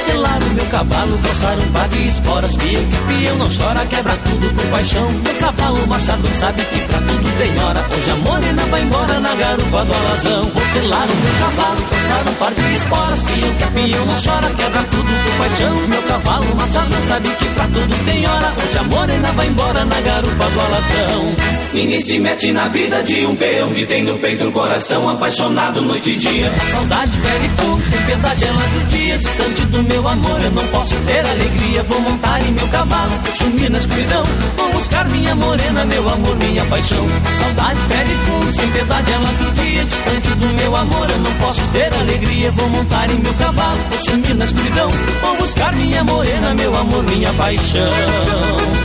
selar 0.00 0.42
o 0.42 0.50
meu 0.54 0.66
cavalo, 0.66 1.18
calçar 1.18 1.58
um 1.58 1.72
par 1.72 1.88
de 1.88 2.08
esporas 2.08 2.56
Pião 2.56 2.84
que 2.84 2.96
pião 3.08 3.36
não 3.36 3.48
chora, 3.48 3.86
quebra 3.86 4.16
tudo 4.16 4.54
por 4.54 4.66
paixão. 4.66 5.10
Meu 5.10 5.34
cavalo 5.34 5.86
machado 5.86 6.28
sabe 6.38 6.62
que 6.62 6.80
pra 6.80 6.98
tudo 6.98 7.38
tem 7.38 7.62
hora. 7.62 7.86
Hoje 7.92 8.10
a 8.10 8.16
morena 8.16 8.62
vai 8.70 8.82
embora 8.82 9.20
na 9.20 9.34
garupa 9.34 9.84
do 9.84 9.94
alazão. 9.94 10.42
Vou 10.54 10.62
selar 10.72 11.06
o 11.06 11.16
meu 11.16 11.34
cavalo, 11.40 11.82
calçar 11.90 12.30
um 12.30 12.34
par 12.34 12.54
de 12.54 12.76
esporas 12.76 13.20
Pião 13.20 13.54
que 13.54 13.66
pião 13.74 14.06
não 14.06 14.16
chora, 14.16 14.54
quebra 14.54 14.82
tudo 14.84 15.12
por 15.24 15.38
paixão. 15.38 15.88
Meu 15.88 16.02
cavalo 16.02 16.56
machado 16.56 16.94
sabe 17.06 17.28
que 17.30 17.44
pra 17.54 17.64
tudo 17.64 18.04
tem 18.04 18.26
hora. 18.26 18.52
Hoje 18.64 18.78
a 18.78 18.82
morena 18.84 19.32
vai 19.32 19.46
embora 19.46 19.84
na 19.84 20.00
garupa 20.00 20.50
do 20.50 20.60
alazão. 20.60 21.36
Ninguém 21.72 22.00
se 22.00 22.18
mete 22.18 22.52
na 22.52 22.68
vida 22.68 23.02
de 23.02 23.24
um 23.26 23.36
peão 23.36 23.72
que 23.72 23.86
tem 23.86 24.02
no 24.02 24.18
peito 24.18 24.44
um 24.44 24.52
coração 24.52 25.08
apaixonado 25.08 25.82
noite 25.82 26.10
e 26.10 26.16
dia. 26.16 26.48
A 26.50 26.70
saudade 26.72 27.12
fere 27.20 27.48
fogo, 27.56 27.80
sem 27.80 28.02
piedade 28.02 28.44
ela 28.44 28.68
judia 28.68 29.18
Distante 29.18 29.62
do 29.66 29.82
meu 29.82 29.89
amor 30.08 30.40
eu 30.42 30.50
não 30.50 30.66
posso 30.68 30.94
ter 31.06 31.24
alegria. 31.24 31.82
Vou 31.84 32.00
montar 32.00 32.40
em 32.42 32.52
meu 32.52 32.68
cavalo, 32.68 33.12
vou 33.22 33.32
sumir 33.32 33.70
na 33.70 33.78
escuridão. 33.78 34.22
Vou 34.56 34.72
buscar 34.72 35.04
minha 35.08 35.34
morena, 35.34 35.84
meu 35.84 36.08
amor, 36.08 36.36
minha 36.36 36.64
paixão. 36.66 37.06
Saudade 37.38 37.80
fere 37.88 38.14
fogo, 38.26 38.52
sem 38.52 38.70
piedade 38.70 39.12
ela 39.12 39.34
judia. 39.34 39.84
Distante 39.84 40.28
do 40.36 40.46
meu 40.46 40.76
amor 40.76 41.10
eu 41.10 41.18
não 41.18 41.32
posso 41.34 41.62
ter 41.72 41.92
alegria. 41.94 42.50
Vou 42.52 42.68
montar 42.68 43.10
em 43.10 43.18
meu 43.18 43.34
cavalo, 43.34 43.80
vou 43.90 44.00
sumir 44.00 44.34
na 44.34 44.44
escuridão. 44.44 44.90
Vou 45.22 45.36
buscar 45.36 45.72
minha 45.74 46.04
morena, 46.04 46.54
meu 46.54 46.76
amor, 46.76 47.02
minha 47.04 47.32
paixão 47.34 48.79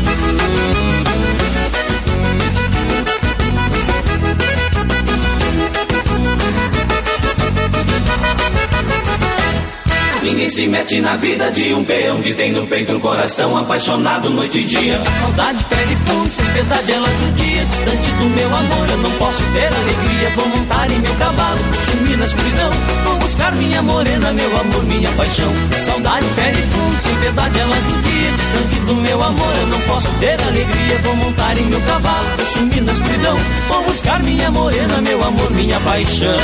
Ninguém 10.26 10.50
se 10.50 10.66
mete 10.68 11.00
na 11.02 11.16
vida 11.18 11.52
de 11.52 11.72
um 11.72 11.84
peão 11.84 12.20
que 12.20 12.34
tem 12.34 12.52
no 12.52 12.66
peito 12.66 12.94
um 12.94 13.00
coração 13.00 13.56
apaixonado 13.56 14.28
noite 14.32 14.58
e 14.58 14.64
dia. 14.64 15.00
Saudade 15.22 15.64
fere 15.66 15.96
fundo, 16.04 16.32
sem 16.32 16.46
piedade 16.48 16.92
ela 16.92 17.08
judia 17.20 17.64
Distante 17.64 18.12
do 18.18 18.30
meu 18.32 18.48
amor 18.48 18.90
eu 18.90 18.98
não 18.98 19.12
posso 19.20 19.44
ter 19.54 19.68
alegria. 19.68 20.30
Vou 20.36 20.48
montar 20.48 20.90
em 20.90 20.98
meu 20.98 21.14
cavalo, 21.18 21.60
sumir 21.86 22.18
na 22.18 22.26
escuridão. 22.26 22.72
Vou 23.04 23.18
buscar 23.20 23.52
minha 23.54 23.84
morena, 23.84 24.34
meu 24.34 24.58
amor, 24.60 24.84
minha 24.86 25.12
paixão. 25.12 25.54
Saudade 25.86 26.26
fere 26.34 26.62
fundo, 26.72 26.98
sem 26.98 27.16
piedade 27.18 27.60
ela 27.60 27.76
judia 27.76 28.32
Distante 28.32 28.80
do 28.88 28.96
meu 28.96 29.22
amor 29.22 29.56
eu 29.62 29.68
não 29.68 29.82
posso 29.82 30.12
ter 30.16 30.42
alegria. 30.42 30.98
Vou 31.04 31.16
montar 31.18 31.56
em 31.56 31.66
meu 31.66 31.82
cavalo, 31.82 32.26
sumir 32.52 32.82
na 32.82 32.94
escuridão. 32.94 33.38
Vou 33.68 33.84
buscar 33.84 34.24
minha 34.24 34.50
morena, 34.50 35.02
meu 35.04 35.24
amor, 35.24 35.52
minha 35.52 35.80
paixão 35.82 36.36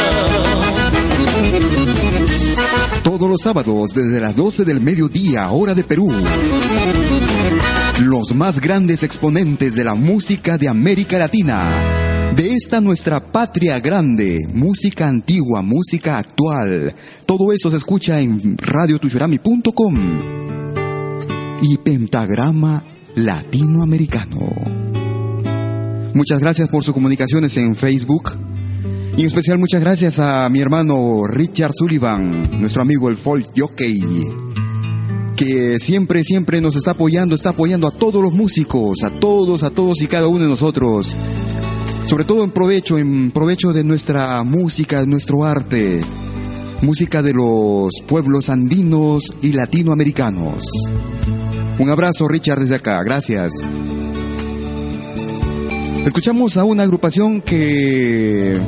Todos 3.04 3.30
los 3.30 3.42
sábados 3.42 3.92
desde 3.96 4.20
las 4.20 4.36
12 4.36 4.66
del 4.66 4.82
mediodía, 4.82 5.50
hora 5.52 5.74
de 5.74 5.84
Perú. 5.84 6.12
Los 8.02 8.36
más 8.36 8.62
grandes 8.62 9.04
exponentes 9.04 9.76
de 9.76 9.84
la 9.84 9.96
música 9.96 10.58
de 10.58 10.70
América 10.70 11.18
Latina. 11.18 11.70
De 12.36 12.54
esta 12.54 12.80
nuestra 12.80 13.20
patria 13.20 13.80
grande, 13.80 14.40
música 14.54 15.08
antigua, 15.08 15.62
música 15.62 16.18
actual. 16.18 16.94
Todo 17.26 17.52
eso 17.52 17.70
se 17.72 17.78
escucha 17.78 18.20
en 18.20 18.58
radiotushurami.com 18.58 19.96
y 21.62 21.78
Pentagrama 21.78 22.84
Latinoamericano. 23.16 24.40
Muchas 26.14 26.40
gracias 26.40 26.70
por 26.70 26.84
sus 26.84 26.94
comunicaciones 26.94 27.56
en 27.58 27.76
Facebook. 27.76 28.38
Y 29.18 29.22
en 29.22 29.28
especial 29.28 29.58
muchas 29.58 29.82
gracias 29.82 30.20
a 30.20 30.48
mi 30.50 30.62
hermano 30.62 31.28
Richard 31.28 31.74
Sullivan, 31.74 32.60
nuestro 32.60 32.82
amigo 32.82 33.10
el 33.10 33.18
folk 33.18 33.52
jockey, 33.56 34.04
que 35.36 35.80
siempre, 35.80 36.24
siempre 36.24 36.62
nos 36.62 36.76
está 36.76 36.92
apoyando, 36.92 37.36
está 37.36 37.50
apoyando 37.50 37.88
a 37.88 37.92
todos 37.92 38.22
los 38.22 38.32
músicos, 38.32 39.04
a 39.04 39.10
todos, 39.12 39.64
a 39.64 39.70
todos 39.70 40.02
y 40.02 40.08
cada 40.08 40.28
uno 40.28 40.44
de 40.44 40.50
nosotros. 40.50 41.16
Sobre 42.08 42.24
todo 42.24 42.44
en 42.44 42.52
provecho, 42.52 42.98
en 42.98 43.32
provecho 43.32 43.74
de 43.74 43.84
nuestra 43.84 44.44
música, 44.44 45.02
de 45.02 45.08
nuestro 45.08 45.46
arte, 45.46 46.02
música 46.82 47.22
de 47.22 47.34
los 47.34 47.92
pueblos 48.08 48.50
andinos 48.50 49.26
y 49.42 49.52
latinoamericanos. 49.52 50.64
Un 51.80 51.90
abrazo 51.90 52.28
Richard 52.28 52.60
desde 52.60 52.76
acá, 52.76 53.04
gracias. 53.04 53.52
Escuchamos 56.06 56.58
a 56.58 56.64
una 56.64 56.84
agrupación 56.84 57.42
que 57.42 58.60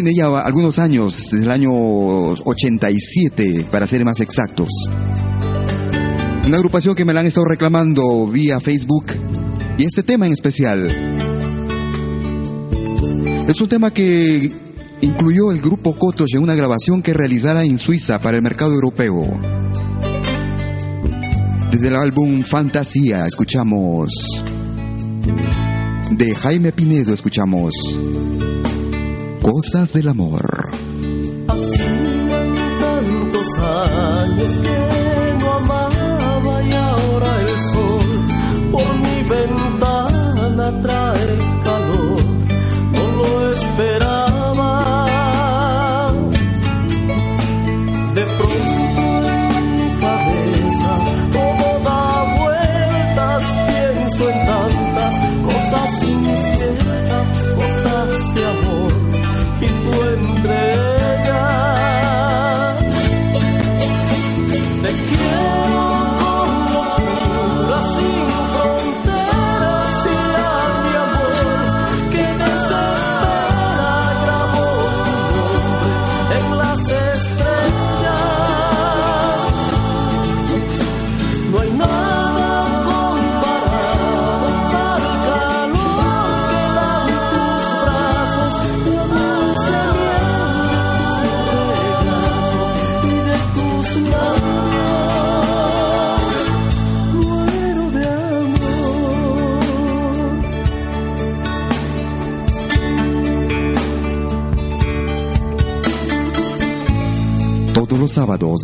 tiene 0.00 0.14
ya 0.14 0.28
algunos 0.38 0.78
años, 0.78 1.30
desde 1.32 1.44
el 1.44 1.50
año 1.50 1.72
87, 1.72 3.66
para 3.68 3.84
ser 3.84 4.04
más 4.04 4.20
exactos. 4.20 4.68
Una 6.46 6.56
agrupación 6.56 6.94
que 6.94 7.04
me 7.04 7.12
la 7.12 7.18
han 7.18 7.26
estado 7.26 7.46
reclamando 7.46 8.28
vía 8.28 8.60
Facebook 8.60 9.06
y 9.76 9.84
este 9.84 10.04
tema 10.04 10.28
en 10.28 10.32
especial. 10.34 10.86
Es 13.48 13.60
un 13.60 13.68
tema 13.68 13.92
que 13.92 14.52
incluyó 15.00 15.50
el 15.50 15.60
grupo 15.60 15.98
Kotosh 15.98 16.36
en 16.36 16.44
una 16.44 16.54
grabación 16.54 17.02
que 17.02 17.12
realizara 17.12 17.64
en 17.64 17.76
Suiza 17.76 18.20
para 18.20 18.36
el 18.36 18.42
mercado 18.44 18.74
europeo. 18.74 19.26
Desde 21.72 21.88
el 21.88 21.96
álbum 21.96 22.44
Fantasía 22.44 23.26
escuchamos 23.26 24.12
De 26.12 26.36
Jaime 26.36 26.70
Pinedo 26.70 27.12
escuchamos 27.12 27.74
Cosas 29.50 29.94
del 29.94 30.08
Amor. 30.08 30.72
Hacían 31.48 32.54
tantos 32.78 33.58
años 33.58 34.58
que 34.58 34.97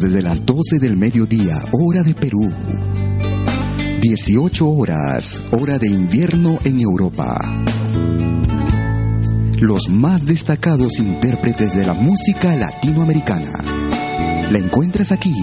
desde 0.04 0.20
las 0.20 0.44
12 0.44 0.80
del 0.80 0.98
mediodía, 0.98 1.54
hora 1.72 2.02
de 2.02 2.14
Perú. 2.14 2.52
18 4.02 4.68
horas, 4.68 5.40
hora 5.52 5.78
de 5.78 5.88
invierno 5.88 6.58
en 6.64 6.78
Europa. 6.78 7.40
Los 9.58 9.88
más 9.88 10.26
destacados 10.26 10.98
intérpretes 10.98 11.74
de 11.74 11.86
la 11.86 11.94
música 11.94 12.54
latinoamericana. 12.54 13.64
La 14.50 14.58
encuentras 14.58 15.10
aquí. 15.10 15.34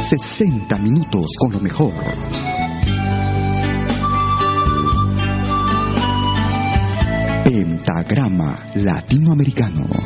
60 0.00 0.78
minutos 0.78 1.26
con 1.38 1.52
lo 1.52 1.60
mejor. 1.60 1.92
Pentagrama 7.44 8.58
Latinoamericano. 8.76 10.05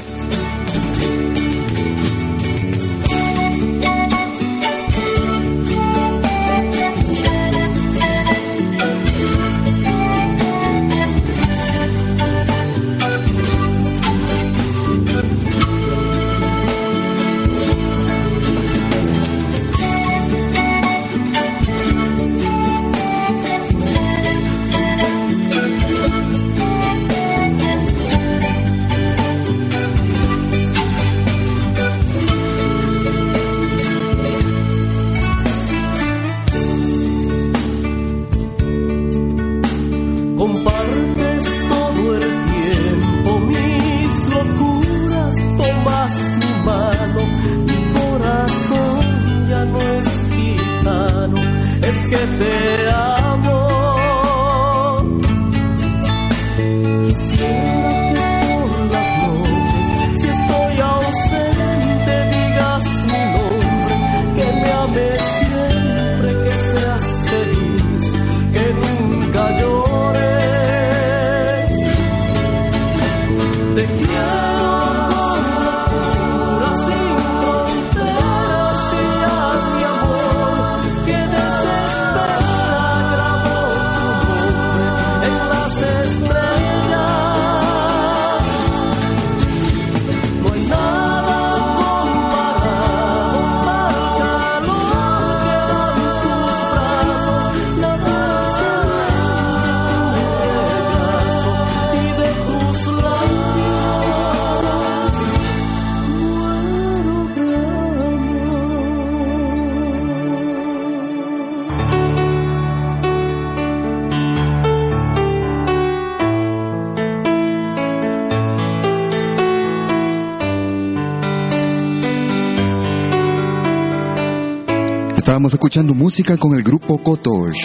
Música 126.01 126.35
con 126.35 126.55
el 126.55 126.63
grupo 126.63 126.97
Kotosh. 126.97 127.63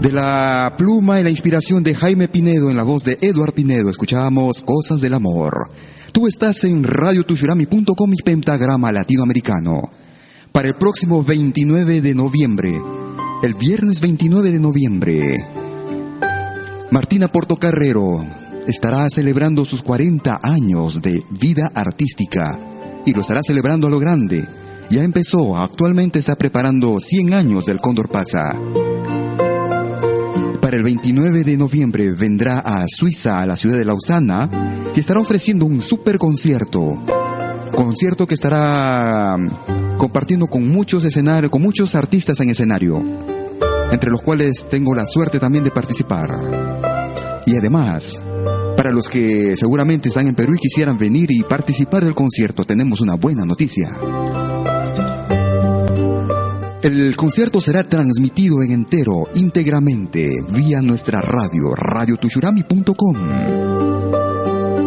De 0.00 0.12
la 0.12 0.72
pluma 0.78 1.18
y 1.18 1.24
la 1.24 1.30
inspiración 1.30 1.82
de 1.82 1.96
Jaime 1.96 2.28
Pinedo 2.28 2.70
en 2.70 2.76
la 2.76 2.84
voz 2.84 3.02
de 3.02 3.18
Eduard 3.20 3.54
Pinedo, 3.54 3.90
escuchábamos 3.90 4.62
Cosas 4.62 5.00
del 5.00 5.14
Amor. 5.14 5.68
Tú 6.12 6.28
estás 6.28 6.62
en 6.62 6.84
radiotushurami.com 6.84 8.14
y 8.14 8.22
Pentagrama 8.22 8.92
Latinoamericano. 8.92 9.90
Para 10.52 10.68
el 10.68 10.74
próximo 10.74 11.24
29 11.24 12.02
de 12.02 12.14
noviembre, 12.14 12.80
el 13.42 13.54
viernes 13.54 14.00
29 14.00 14.52
de 14.52 14.60
noviembre, 14.60 15.44
Martina 16.92 17.32
Portocarrero 17.32 18.24
estará 18.68 19.10
celebrando 19.10 19.64
sus 19.64 19.82
40 19.82 20.38
años 20.40 21.02
de 21.02 21.24
vida 21.30 21.72
artística 21.74 22.60
y 23.04 23.12
lo 23.12 23.22
estará 23.22 23.40
celebrando 23.42 23.88
a 23.88 23.90
lo 23.90 23.98
grande. 23.98 24.59
Ya 24.90 25.04
empezó, 25.04 25.56
actualmente 25.56 26.18
está 26.18 26.34
preparando 26.36 26.98
100 26.98 27.32
años 27.32 27.64
del 27.64 27.78
Cóndor 27.78 28.08
Pasa. 28.08 28.60
Para 30.60 30.76
el 30.76 30.82
29 30.82 31.44
de 31.44 31.56
noviembre 31.56 32.10
vendrá 32.10 32.58
a 32.58 32.86
Suiza, 32.88 33.40
a 33.40 33.46
la 33.46 33.56
ciudad 33.56 33.78
de 33.78 33.84
Lausana, 33.84 34.50
que 34.92 35.00
estará 35.00 35.20
ofreciendo 35.20 35.64
un 35.64 35.80
super 35.80 36.18
concierto. 36.18 36.98
Concierto 37.72 38.26
que 38.26 38.34
estará 38.34 39.36
mm, 39.38 39.96
compartiendo 39.96 40.48
con 40.48 40.68
muchos 40.68 41.04
escenarios, 41.04 41.52
con 41.52 41.62
muchos 41.62 41.94
artistas 41.94 42.40
en 42.40 42.50
escenario, 42.50 43.00
entre 43.92 44.10
los 44.10 44.22
cuales 44.22 44.66
tengo 44.68 44.92
la 44.92 45.06
suerte 45.06 45.38
también 45.38 45.62
de 45.62 45.70
participar. 45.70 46.36
Y 47.46 47.56
además, 47.56 48.24
para 48.76 48.90
los 48.90 49.08
que 49.08 49.56
seguramente 49.56 50.08
están 50.08 50.26
en 50.26 50.34
Perú 50.34 50.54
y 50.54 50.58
quisieran 50.58 50.98
venir 50.98 51.30
y 51.30 51.44
participar 51.44 52.04
del 52.04 52.14
concierto, 52.16 52.64
tenemos 52.64 53.00
una 53.00 53.14
buena 53.14 53.44
noticia. 53.44 53.88
El 56.82 57.14
concierto 57.14 57.60
será 57.60 57.84
transmitido 57.84 58.62
en 58.62 58.72
entero, 58.72 59.28
íntegramente, 59.34 60.30
vía 60.48 60.80
nuestra 60.80 61.20
radio, 61.20 61.74
radiotushurami.com. 61.74 63.16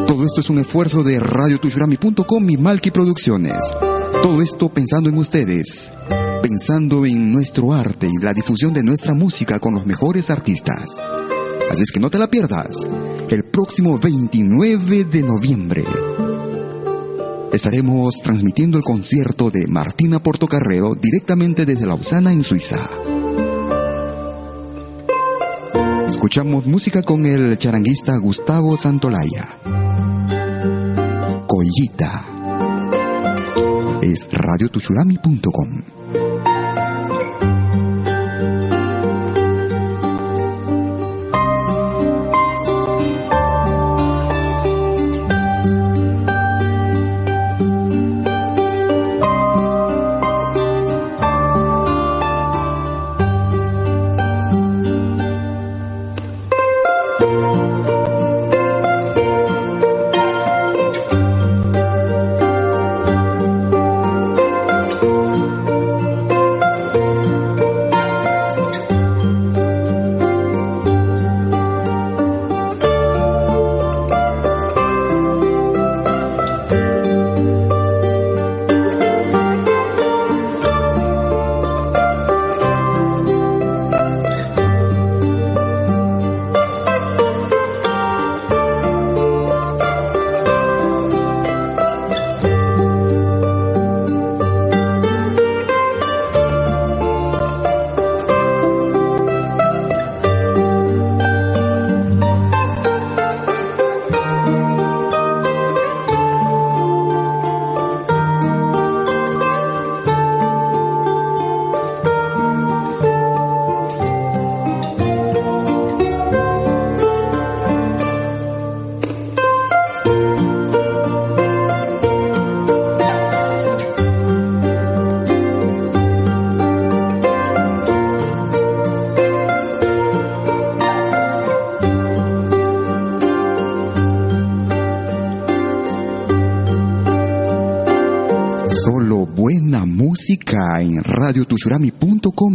Todo 0.08 0.26
esto 0.26 0.42
es 0.42 0.50
un 0.50 0.58
esfuerzo 0.58 1.04
de 1.04 1.20
radiotushurami.com 1.20 2.50
y 2.50 2.58
Malky 2.58 2.90
Producciones. 2.90 3.60
Todo 4.24 4.42
esto 4.42 4.70
pensando 4.70 5.10
en 5.10 5.20
ustedes, 5.20 5.94
pensando 6.42 7.06
en 7.06 7.32
nuestro 7.32 7.74
arte 7.74 8.08
y 8.08 8.18
la 8.24 8.34
difusión 8.34 8.74
de 8.74 8.82
nuestra 8.82 9.14
música 9.14 9.60
con 9.60 9.76
los 9.76 9.86
mejores 9.86 10.32
artistas. 10.32 11.00
Así 11.70 11.84
es 11.84 11.92
que 11.92 12.00
no 12.00 12.10
te 12.10 12.18
la 12.18 12.28
pierdas. 12.28 12.76
El 13.30 13.44
próximo 13.44 14.00
29 14.00 15.04
de 15.04 15.22
noviembre 15.22 15.84
estaremos 17.54 18.16
transmitiendo 18.24 18.78
el 18.78 18.84
concierto 18.84 19.52
de 19.52 19.68
Martina 19.68 20.20
Portocarrero 20.22 20.96
directamente 20.96 21.66
desde 21.66 21.86
Lausana, 21.86 22.34
en 22.34 22.44
Suiza. 22.44 22.90
Escuchamos 26.08 26.66
música 26.66 27.04
con 27.04 27.26
el 27.26 27.58
charanguista 27.58 28.18
Gustavo 28.18 28.76
Santolaya. 28.76 29.48
Collita. 31.48 32.26
Es 34.02 34.28
radiotuchurami.com. 34.32 36.03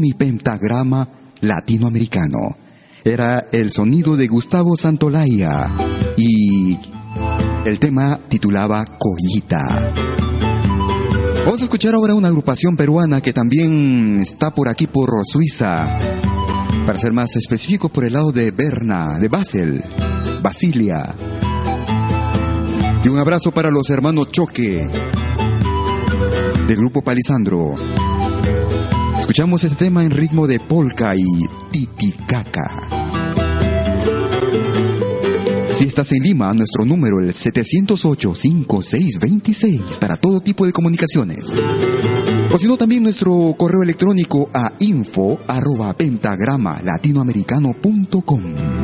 y 0.05 0.13
pentagrama 0.13 1.09
latinoamericano. 1.41 2.57
Era 3.05 3.49
el 3.53 3.71
sonido 3.71 4.17
de 4.17 4.27
Gustavo 4.27 4.77
Santolaya 4.77 5.71
y 6.17 6.77
el 7.65 7.79
tema 7.79 8.21
titulaba 8.29 8.85
Collita. 8.99 9.93
Vamos 11.45 11.61
a 11.61 11.65
escuchar 11.65 11.95
ahora 11.95 12.15
una 12.15 12.29
agrupación 12.29 12.77
peruana 12.77 13.23
que 13.23 13.33
también 13.33 14.21
está 14.21 14.53
por 14.53 14.69
aquí 14.69 14.87
por 14.87 15.11
Suiza. 15.25 15.89
Para 16.85 16.99
ser 16.99 17.13
más 17.13 17.35
específico, 17.37 17.89
por 17.89 18.05
el 18.05 18.13
lado 18.13 18.31
de 18.31 18.51
Berna, 18.51 19.19
de 19.19 19.29
Basel, 19.29 19.83
Basilia. 20.43 21.15
Y 23.03 23.09
un 23.09 23.19
abrazo 23.19 23.53
para 23.53 23.71
los 23.71 23.89
hermanos 23.89 24.29
Choque, 24.29 24.87
del 26.67 26.77
grupo 26.77 27.01
Palisandro. 27.01 27.75
Escuchamos 29.19 29.65
este 29.65 29.85
tema 29.85 30.05
en 30.05 30.11
ritmo 30.11 30.47
de 30.47 30.61
polka 30.61 31.15
y 31.17 31.25
titicaca. 31.71 32.71
Si 35.75 35.85
estás 35.85 36.13
en 36.13 36.23
Lima, 36.25 36.53
nuestro 36.55 36.85
número 36.85 37.21
es 37.21 37.47
708-5626 37.47 39.99
para 39.99 40.17
todo 40.17 40.41
tipo 40.41 40.67
de 40.67 40.73
comunicaciones. 40.73 41.45
O 42.53 42.59
si 42.59 42.67
no, 42.67 42.77
también 42.77 43.05
nuestro 43.05 43.55
correo 43.57 43.83
electrónico 43.83 44.51
a 44.53 44.73
info 44.81 45.39
arroba 45.47 45.93
pentagrama 45.93 46.81
latinoamericano.com. 46.83 48.78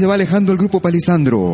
se 0.00 0.06
va 0.06 0.14
alejando 0.14 0.52
el 0.52 0.56
grupo 0.56 0.80
Palisandro. 0.80 1.52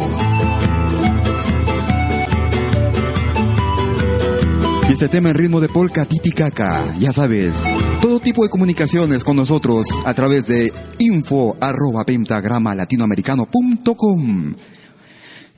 Y 4.89 4.93
este 4.93 5.09
tema 5.09 5.31
en 5.31 5.35
ritmo 5.35 5.61
de 5.61 5.69
polka 5.69 6.05
titicaca. 6.05 6.81
Ya 7.01 7.13
sabes, 7.13 7.65
todo 8.01 8.21
tipo 8.21 8.45
de 8.45 8.49
comunicaciones 8.49 9.25
con 9.25 9.35
nosotros 9.37 9.89
a 10.05 10.15
través 10.15 10.47
de 10.47 10.73
info 11.01 11.57
arroba 11.61 12.05
pentagrama 12.05 12.77
latinoamericano.com. 12.77 14.55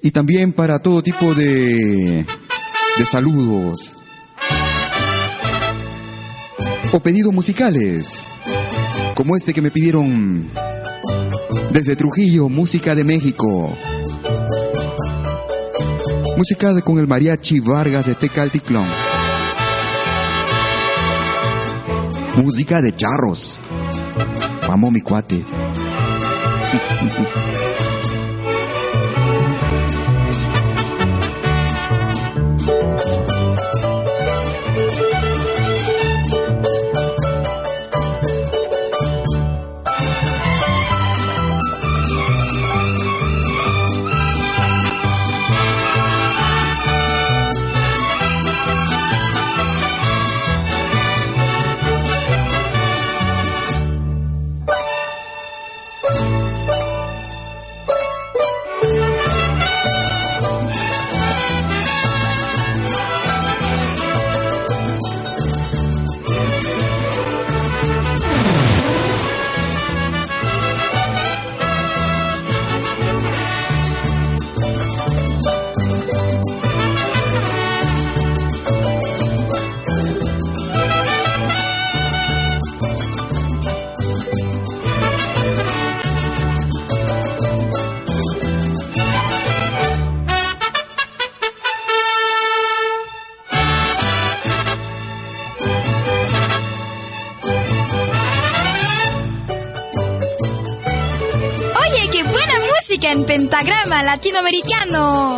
Y 0.00 0.10
también 0.10 0.54
para 0.54 0.78
todo 0.78 1.02
tipo 1.02 1.34
de, 1.34 2.24
de 2.96 3.06
saludos 3.06 3.98
o 6.90 7.00
pedidos 7.00 7.34
musicales, 7.34 8.24
como 9.14 9.36
este 9.36 9.52
que 9.52 9.60
me 9.60 9.70
pidieron 9.70 10.50
desde 11.70 11.96
Trujillo, 11.96 12.48
música 12.48 12.94
de 12.94 13.04
México. 13.04 13.76
Música 16.36 16.80
con 16.82 16.98
el 16.98 17.06
mariachi 17.06 17.60
Vargas 17.60 18.06
de 18.06 18.14
Tecalticlón. 18.14 18.86
Música 22.36 22.80
de 22.80 22.92
charros. 22.92 23.58
Vamos, 24.68 24.92
mi 24.92 25.00
cuate. 25.00 25.44
latinoamericano. 104.08 105.37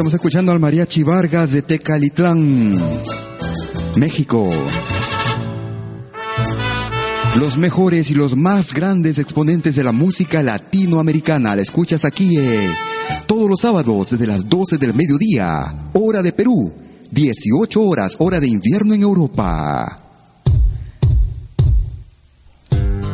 Estamos 0.00 0.14
escuchando 0.14 0.50
al 0.50 0.60
Mariachi 0.60 1.02
Vargas 1.02 1.52
de 1.52 1.60
Tecalitlán, 1.60 2.74
México. 3.96 4.48
Los 7.36 7.58
mejores 7.58 8.10
y 8.10 8.14
los 8.14 8.34
más 8.34 8.72
grandes 8.72 9.18
exponentes 9.18 9.76
de 9.76 9.84
la 9.84 9.92
música 9.92 10.42
latinoamericana. 10.42 11.54
La 11.54 11.60
escuchas 11.60 12.06
aquí 12.06 12.38
eh, 12.38 12.70
todos 13.26 13.46
los 13.46 13.60
sábados 13.60 14.12
desde 14.12 14.26
las 14.26 14.48
12 14.48 14.78
del 14.78 14.94
mediodía, 14.94 15.90
hora 15.92 16.22
de 16.22 16.32
Perú, 16.32 16.72
18 17.10 17.82
horas, 17.82 18.16
hora 18.20 18.40
de 18.40 18.48
invierno 18.48 18.94
en 18.94 19.02
Europa. 19.02 19.98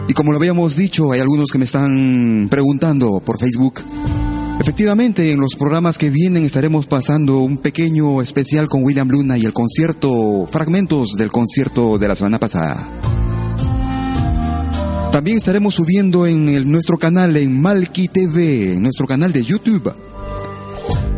Y 0.07 0.13
como 0.13 0.31
lo 0.31 0.39
habíamos 0.39 0.77
dicho, 0.77 1.11
hay 1.11 1.19
algunos 1.19 1.51
que 1.51 1.59
me 1.59 1.65
están 1.65 2.47
preguntando 2.49 3.19
por 3.19 3.41
Facebook 3.41 3.83
Efectivamente, 4.59 5.33
en 5.33 5.41
los 5.41 5.55
programas 5.55 5.99
que 5.99 6.11
vienen 6.11 6.45
estaremos 6.45 6.87
pasando 6.87 7.41
un 7.41 7.59
pequeño 7.59 8.23
especial 8.23 8.69
con 8.69 8.83
William 8.83 9.09
Luna 9.09 9.37
y 9.37 9.45
el 9.45 9.53
concierto, 9.53 10.49
fragmentos 10.51 11.11
del 11.17 11.31
concierto 11.31 11.99
de 11.99 12.09
la 12.09 12.17
semana 12.17 12.41
pasada. 12.41 12.89
También 15.13 15.37
estaremos 15.37 15.75
subiendo 15.75 16.27
en 16.27 16.71
nuestro 16.71 16.99
canal, 16.99 17.37
en 17.37 17.61
Malki 17.61 18.09
TV, 18.09 18.73
en 18.73 18.83
nuestro 18.83 19.07
canal 19.07 19.33
de 19.33 19.45
YouTube. 19.45 19.95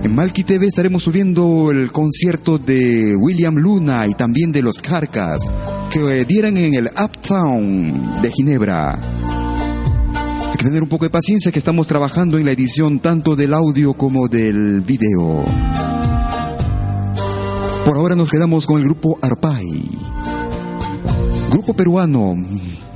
En 0.02 0.14
Malki 0.14 0.44
TV 0.44 0.66
estaremos 0.66 1.02
subiendo 1.02 1.70
el 1.70 1.90
concierto 1.90 2.58
de 2.58 3.16
William 3.16 3.56
Luna 3.56 4.06
y 4.06 4.14
también 4.14 4.52
de 4.52 4.62
los 4.62 4.78
Carcas 4.78 5.40
que 5.90 6.24
dieran 6.24 6.56
en 6.56 6.74
el 6.74 6.86
Uptown 6.86 8.22
de 8.22 8.30
Ginebra 8.30 8.98
que 10.58 10.64
tener 10.64 10.82
un 10.82 10.88
poco 10.88 11.04
de 11.04 11.10
paciencia 11.10 11.52
que 11.52 11.58
estamos 11.60 11.86
trabajando 11.86 12.36
en 12.36 12.44
la 12.44 12.50
edición 12.50 12.98
tanto 12.98 13.36
del 13.36 13.54
audio 13.54 13.94
como 13.94 14.26
del 14.26 14.80
video. 14.80 15.44
Por 17.84 17.96
ahora 17.96 18.16
nos 18.16 18.28
quedamos 18.28 18.66
con 18.66 18.78
el 18.78 18.84
grupo 18.84 19.18
Arpay. 19.22 19.88
Grupo 21.50 21.74
peruano, 21.74 22.34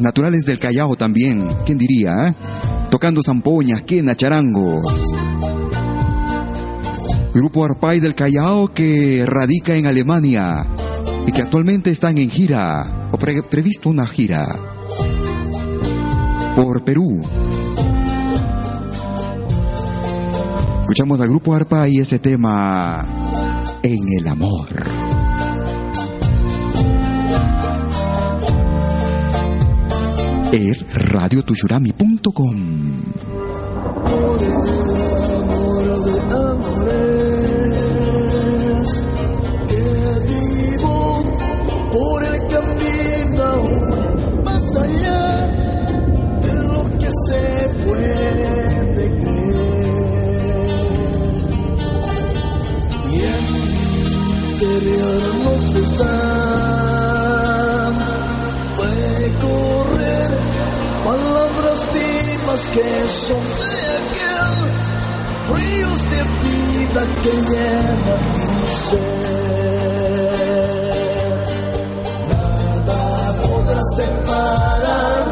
naturales 0.01 0.45
del 0.45 0.59
Callao 0.59 0.97
también, 0.97 1.49
¿quién 1.65 1.79
diría? 1.79 2.29
Eh? 2.29 2.35
Tocando 2.91 3.23
zampoñas, 3.23 3.83
quena, 3.83 4.17
charangos. 4.17 5.15
Grupo 7.33 7.65
Arpay 7.65 8.01
del 8.01 8.17
Callao 8.17 8.73
que 8.73 9.25
radica 9.25 9.77
en 9.77 9.87
Alemania 9.87 10.67
y 11.29 11.33
que 11.33 11.43
actualmente 11.43 11.93
están 11.93 12.19
en 12.19 12.29
gira, 12.29 13.09
o 13.13 13.19
previsto 13.19 13.89
una 13.89 14.05
gira, 14.05 14.49
por 16.57 16.85
Perú. 16.85 17.23
Escuchamos 20.93 21.22
al 21.22 21.28
grupo 21.28 21.55
Arpa 21.55 21.88
y 21.88 22.01
ese 22.01 22.18
tema 22.18 23.03
En 23.82 24.11
el 24.11 24.28
amor. 24.28 24.68
Es 30.53 30.84
radiotushurami.com. 31.11 33.41
que 62.73 62.81
de 62.81 62.87
aquel 64.01 64.57
ríos 65.55 66.01
de 66.11 66.20
vida 66.43 67.03
que 67.23 67.33
llenan 67.51 68.23
mi 68.33 68.49
ser 68.70 69.12
nada 72.31 73.01
podrá 73.43 73.83
separar 73.97 75.32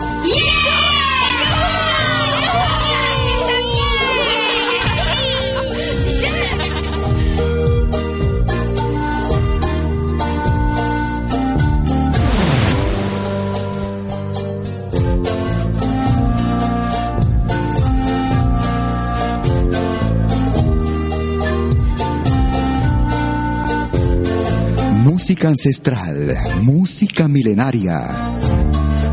Música 25.31 25.47
ancestral, 25.47 26.27
música 26.61 27.29
milenaria, 27.29 28.37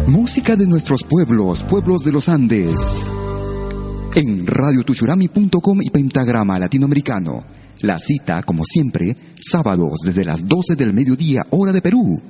música 0.08 0.56
de 0.56 0.66
nuestros 0.66 1.04
pueblos, 1.04 1.62
pueblos 1.62 2.02
de 2.02 2.10
los 2.10 2.28
Andes. 2.28 2.74
En 4.16 4.44
radiotuchurami.com 4.44 5.80
y 5.80 5.90
Pentagrama 5.90 6.58
Latinoamericano. 6.58 7.44
La 7.82 8.00
cita, 8.00 8.42
como 8.42 8.64
siempre, 8.64 9.16
sábados 9.40 10.00
desde 10.04 10.24
las 10.24 10.48
12 10.48 10.74
del 10.74 10.92
mediodía, 10.92 11.46
hora 11.50 11.70
de 11.70 11.82
Perú. 11.82 12.20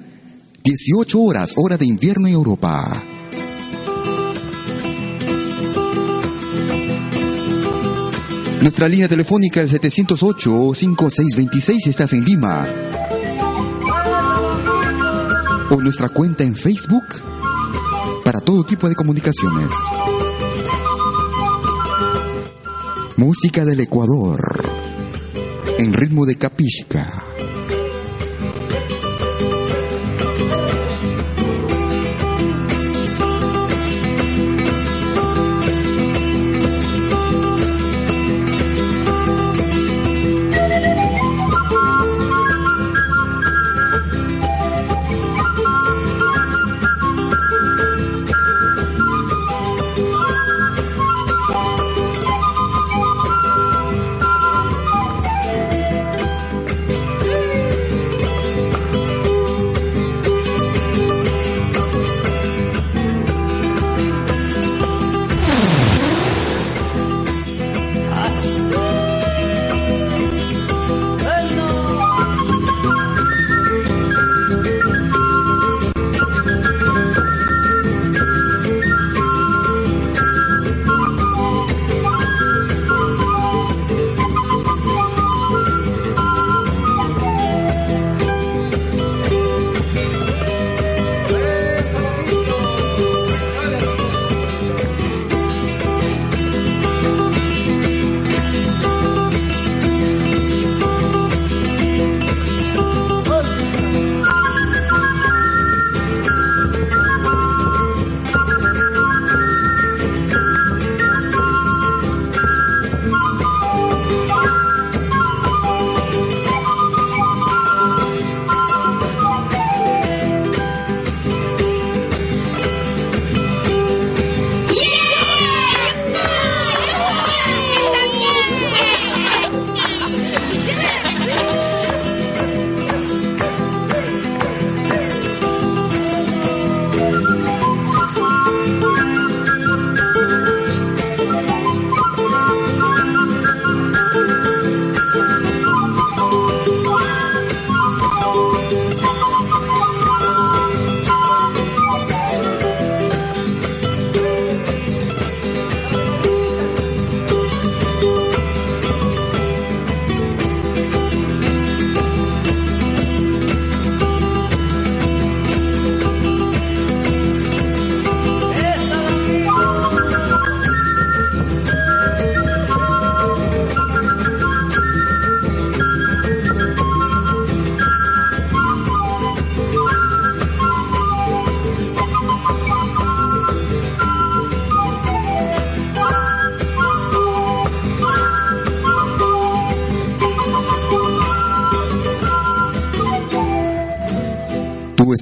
18 0.63 1.23
horas, 1.23 1.55
hora 1.57 1.79
de 1.79 1.87
invierno 1.87 2.29
en 2.29 2.35
Europa. 2.35 3.03
Nuestra 8.61 8.87
línea 8.87 9.09
telefónica 9.09 9.63
es 9.63 9.73
708-5626 9.73 11.77
si 11.83 11.89
estás 11.89 12.13
en 12.13 12.27
Lima. 12.27 12.69
Nuestra 15.89 16.11
cuenta 16.11 16.45
en 16.45 16.55
Facebook 16.55 17.07
para 18.23 18.41
todo 18.41 18.63
tipo 18.63 18.91
de 18.91 18.95
comunicaciones. 18.95 19.71
Música 23.17 23.65
del 23.65 23.81
Ecuador. 23.81 24.69
En 25.79 25.95
ritmo 25.95 26.27
de 26.27 26.37
capishka. 26.37 27.28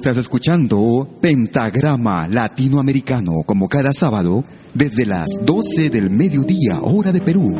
Estás 0.09 0.23
escuchando 0.23 1.05
Pentagrama 1.19 2.29
Latinoamericano 2.29 3.43
como 3.45 3.67
cada 3.67 3.91
sábado 3.91 4.41
desde 4.73 5.05
las 5.05 5.27
12 5.43 5.89
del 5.89 6.09
mediodía 6.09 6.79
hora 6.81 7.11
de 7.11 7.19
Perú. 7.19 7.53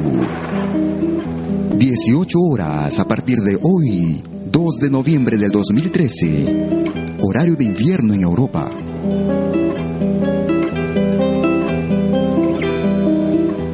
18 1.78 2.40
horas 2.40 3.00
a 3.00 3.06
partir 3.06 3.40
de 3.40 3.60
hoy, 3.62 4.24
2 4.50 4.76
de 4.80 4.90
noviembre 4.90 5.36
del 5.36 5.52
2013, 5.52 7.18
horario 7.20 7.58
de 7.58 7.66
invierno 7.66 8.14
en 8.14 8.22
Europa. 8.22 8.72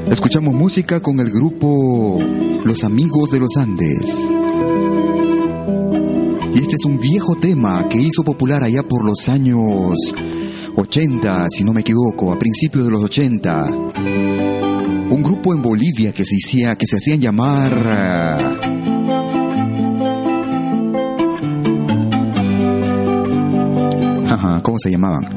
Escuchamos 0.10 0.56
música 0.56 1.00
con 1.00 1.20
el 1.20 1.30
grupo 1.30 2.20
Los 2.66 2.84
Amigos 2.84 3.30
de 3.30 3.40
los 3.40 3.56
Andes. 3.56 4.33
Este 6.74 6.88
es 6.88 6.92
un 6.92 7.00
viejo 7.00 7.36
tema 7.36 7.88
que 7.88 8.00
hizo 8.00 8.24
popular 8.24 8.64
allá 8.64 8.82
por 8.82 9.06
los 9.06 9.30
años 9.30 9.94
80, 10.76 11.46
si 11.52 11.64
no 11.64 11.72
me 11.72 11.82
equivoco, 11.82 12.34
a 12.34 12.40
principios 12.40 12.86
de 12.86 12.90
los 12.90 13.04
80. 13.04 13.66
Un 15.12 15.22
grupo 15.22 15.54
en 15.54 15.62
Bolivia 15.62 16.12
que 16.14 16.26
se, 16.26 16.36
hacía, 16.36 16.76
que 16.76 16.88
se 16.88 16.98
hacían 16.98 17.20
llamar... 17.20 17.72
Ajá, 24.32 24.62
¿Cómo 24.64 24.80
se 24.80 24.90
llamaban? 24.90 25.28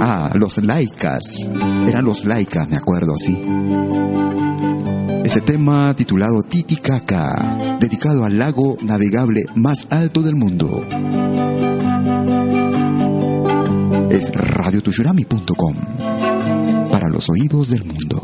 Ah, 0.00 0.32
los 0.34 0.60
laicas. 0.64 1.48
Eran 1.86 2.04
los 2.04 2.24
laicas, 2.24 2.68
me 2.68 2.76
acuerdo, 2.76 3.16
sí. 3.16 3.40
Este 5.22 5.40
tema 5.40 5.94
titulado 5.94 6.42
Titicaca, 6.42 7.71
dedicado 7.82 8.24
al 8.24 8.38
lago 8.38 8.76
navegable 8.80 9.44
más 9.56 9.88
alto 9.90 10.22
del 10.22 10.36
mundo. 10.36 10.68
Es 14.08 14.32
radiotushurami.com 14.32 15.76
para 16.92 17.08
los 17.08 17.28
oídos 17.28 17.70
del 17.70 17.82
mundo. 17.82 18.21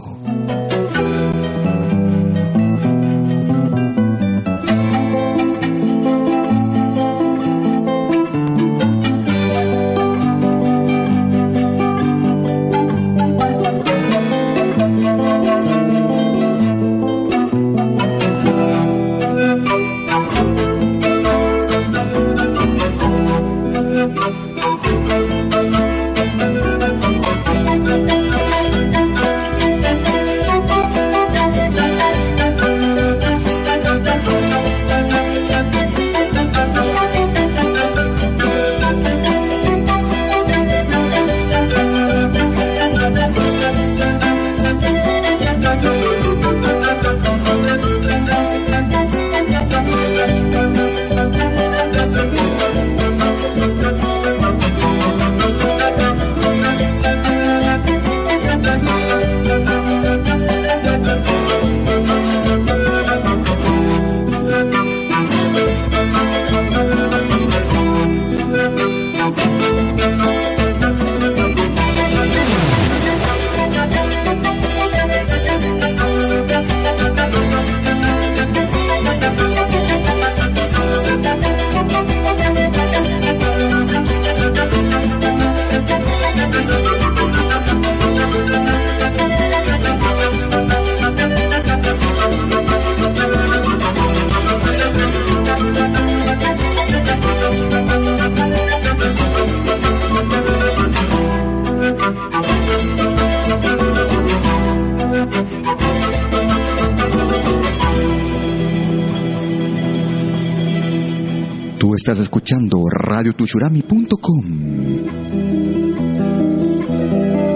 radiotushurami.com. 113.28 114.44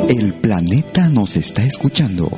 El 0.09 0.35
planeta 0.35 1.09
nos 1.09 1.37
está 1.37 1.65
escuchando. 1.65 2.29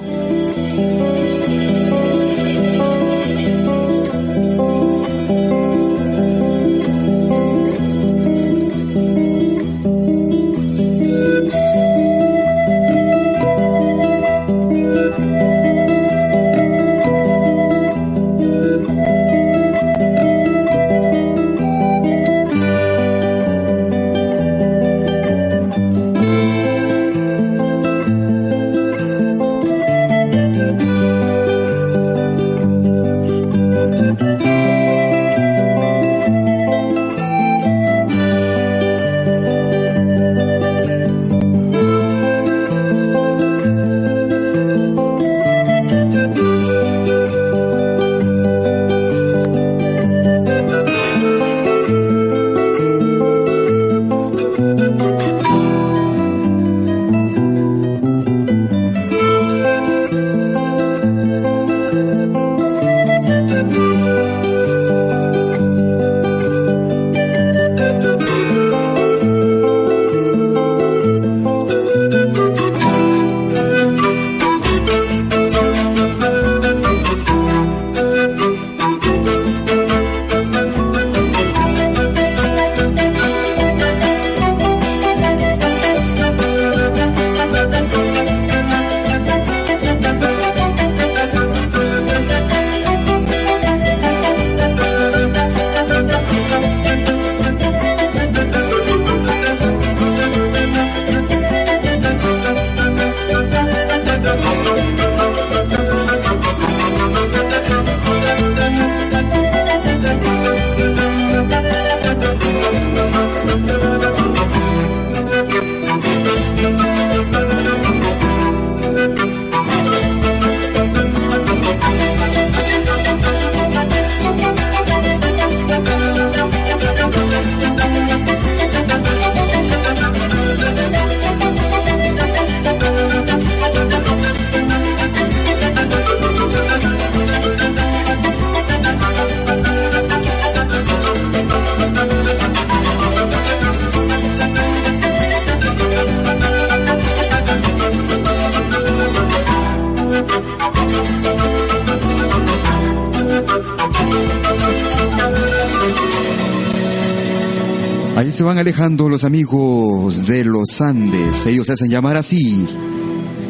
Ahí 158.24 158.32
se 158.32 158.42
van 158.42 158.56
alejando 158.56 159.10
los 159.10 159.22
amigos 159.22 160.26
de 160.26 160.46
los 160.46 160.80
Andes, 160.80 161.44
ellos 161.44 161.66
se 161.66 161.74
hacen 161.74 161.90
llamar 161.90 162.16
así. 162.16 162.66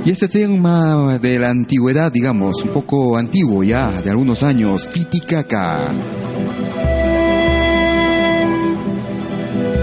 Y 0.05 0.11
este 0.11 0.27
tema 0.27 1.16
de 1.18 1.39
la 1.39 1.51
antigüedad, 1.51 2.11
digamos, 2.11 2.61
un 2.64 2.70
poco 2.70 3.16
antiguo 3.16 3.62
ya, 3.62 4.03
de 4.03 4.11
algunos 4.11 4.43
años, 4.43 4.91
Titicaca. 4.91 5.93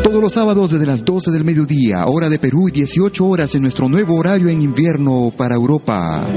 Todos 0.04 0.22
los 0.22 0.34
sábados 0.34 0.72
desde 0.72 0.86
las 0.86 1.06
12 1.06 1.32
del 1.32 1.46
mediodía, 1.46 2.06
hora 2.08 2.28
de 2.28 2.38
Perú 2.38 2.68
y 2.68 2.72
18 2.72 3.26
horas 3.26 3.56
en 3.56 3.62
nuestro 3.62 3.88
nuevo 3.88 4.16
horario 4.16 4.50
en 4.50 4.62
invierno 4.62 5.32
para 5.38 5.56
Europa. 5.56 6.28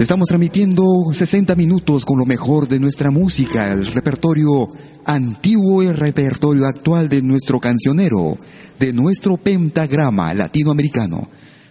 Estamos 0.00 0.26
transmitiendo 0.26 0.84
60 1.12 1.54
minutos 1.54 2.04
con 2.04 2.18
lo 2.18 2.24
mejor 2.24 2.66
de 2.66 2.80
nuestra 2.80 3.12
música, 3.12 3.72
el 3.72 3.86
repertorio 3.86 4.68
antiguo 5.08 5.82
el 5.82 5.96
repertorio 5.96 6.66
actual 6.66 7.08
de 7.08 7.22
nuestro 7.22 7.58
cancionero, 7.58 8.38
de 8.78 8.92
nuestro 8.92 9.38
pentagrama 9.38 10.34
latinoamericano. 10.34 11.28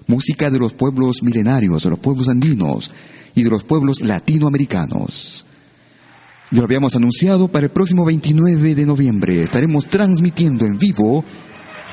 Música 0.07 0.49
de 0.49 0.57
los 0.57 0.73
pueblos 0.73 1.21
milenarios, 1.21 1.83
de 1.83 1.91
los 1.91 1.99
pueblos 1.99 2.29
andinos 2.29 2.91
y 3.35 3.43
de 3.43 3.49
los 3.49 3.63
pueblos 3.63 4.01
latinoamericanos. 4.01 5.45
Lo 6.49 6.63
habíamos 6.63 6.95
anunciado 6.95 7.47
para 7.47 7.65
el 7.65 7.71
próximo 7.71 8.05
29 8.05 8.73
de 8.73 8.85
noviembre. 8.85 9.43
Estaremos 9.43 9.85
transmitiendo 9.87 10.65
en 10.65 10.79
vivo 10.79 11.23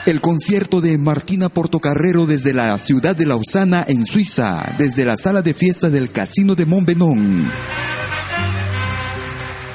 el 0.07 0.20
concierto 0.22 0.80
de 0.80 0.97
Martina 0.97 1.51
Portocarrero 1.51 2.24
desde 2.24 2.55
la 2.55 2.78
ciudad 2.78 3.16
de 3.16 3.26
Lausana, 3.26 3.84
en 3.86 4.07
Suiza, 4.07 4.74
desde 4.78 5.05
la 5.05 5.16
sala 5.16 5.42
de 5.42 5.53
fiesta 5.53 5.90
del 5.90 6.11
Casino 6.11 6.55
de 6.55 6.64
Montbenon. 6.66 7.51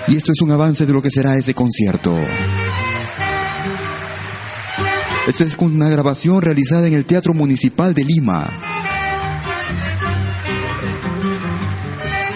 Y 0.09 0.15
esto 0.15 0.31
es 0.31 0.41
un 0.41 0.51
avance 0.51 0.87
de 0.87 0.93
lo 0.93 1.01
que 1.03 1.11
será 1.11 1.37
ese 1.37 1.53
concierto. 1.53 2.17
Esta 5.27 5.43
es 5.43 5.55
una 5.59 5.87
grabación 5.87 6.41
realizada 6.41 6.87
en 6.87 6.95
el 6.95 7.05
Teatro 7.05 7.35
Municipal 7.35 7.93
de 7.93 8.03
Lima. 8.03 8.49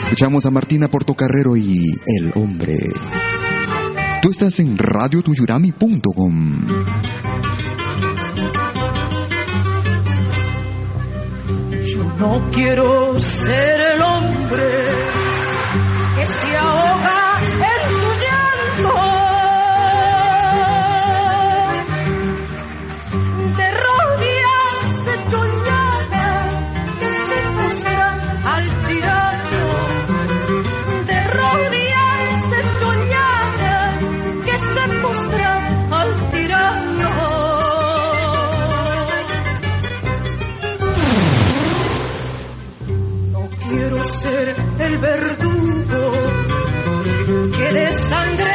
Escuchamos 0.04 0.46
a 0.46 0.52
Martina 0.52 0.88
Portocarrero 0.88 1.58
y 1.58 2.00
El 2.06 2.32
Hombre. 2.36 2.78
Tú 4.22 4.30
estás 4.30 4.60
en 4.60 4.78
radiotuyurami.com. 4.78 6.68
Yo 11.84 12.04
no 12.20 12.52
quiero 12.54 13.20
ser 13.20 13.82
el 13.82 14.02
hombre 14.04 14.64
que 16.16 16.26
se 16.28 16.56
ahoga 16.58 17.23
quiero 43.74 44.04
ser 44.04 44.56
el 44.80 44.98
verdugo 45.00 46.12
que 47.58 47.74
de 47.74 47.94
sangre 47.94 48.53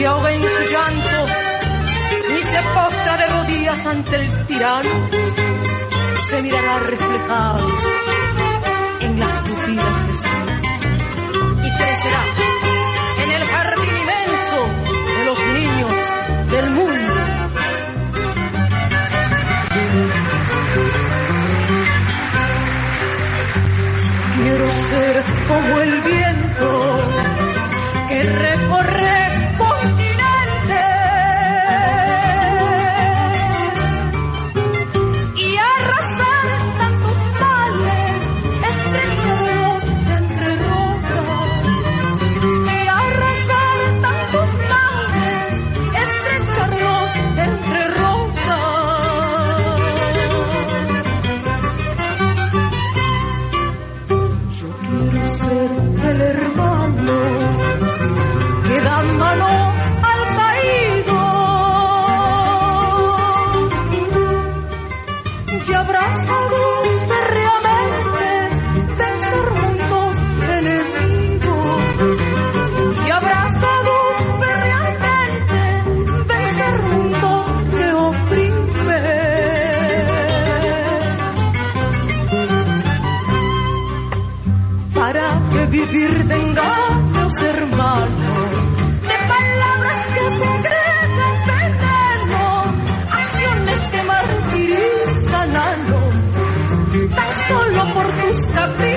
se 0.00 0.06
ahoga 0.06 0.32
en 0.32 0.40
su 0.40 0.62
llanto 0.72 1.26
ni 2.32 2.42
se 2.42 2.62
postra 2.74 3.18
de 3.18 3.26
rodillas 3.26 3.86
ante 3.86 4.16
el 4.16 4.46
tirano. 4.46 5.10
Se 6.26 6.40
mirará 6.40 6.78
reflejado 6.78 7.66
en 9.00 9.20
las 9.20 9.32
pupilas 9.40 10.06
de 10.06 10.14
su 10.14 11.66
y 11.66 11.70
crecerá 11.76 12.22
en 13.24 13.32
el 13.32 13.44
jardín 13.44 13.96
inmenso 14.00 14.60
de 15.18 15.24
los 15.26 15.38
niños 15.58 15.94
del 16.50 16.70
mundo. 16.70 17.12
Quiero 24.34 24.72
ser 24.88 25.24
como 25.46 25.80
el 25.80 26.00
viento 26.00 26.19
que 85.52 85.66
vivir 85.66 86.28
tengamos 86.28 87.42
hermanos. 87.42 88.50
De 89.02 89.18
palabras 89.34 90.00
que 90.14 90.24
secretan 90.42 91.36
veneno 91.50 92.42
acciones 93.10 93.80
que 93.92 94.02
martirizan 94.02 95.56
al 95.56 95.94
hombre. 95.94 97.08
Tan 97.14 97.32
solo 97.48 97.94
por 97.94 98.06
tus 98.06 98.46
caprichos 98.48 98.89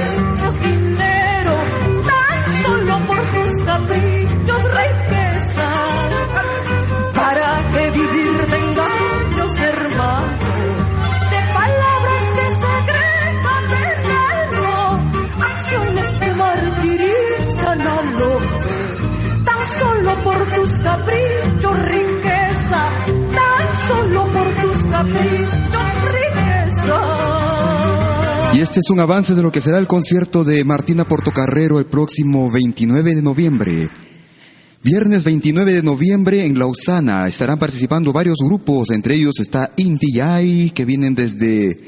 Y 28.54 28.60
este 28.60 28.82
es 28.82 28.90
un 28.92 29.00
avance 29.00 29.34
de 29.34 29.42
lo 29.42 29.52
que 29.52 29.62
será 29.62 29.80
el 29.80 29.88
concierto 29.88 30.44
de 30.44 30.64
Martina 30.64 31.06
Portocarrero 31.06 31.80
el 31.80 31.88
próximo 31.88 32.52
29 32.52 33.16
de 33.16 33.22
noviembre. 33.24 33.90
Viernes 34.84 35.24
29 35.24 35.74
de 35.74 35.82
noviembre 35.82 36.46
en 36.46 36.60
Lausana 36.60 37.28
estarán 37.28 37.58
participando 37.58 38.14
varios 38.14 38.38
grupos, 38.46 38.92
entre 38.92 39.16
ellos 39.16 39.40
está 39.40 39.72
Inti 39.78 40.70
que 40.70 40.86
vienen 40.86 41.16
desde 41.16 41.80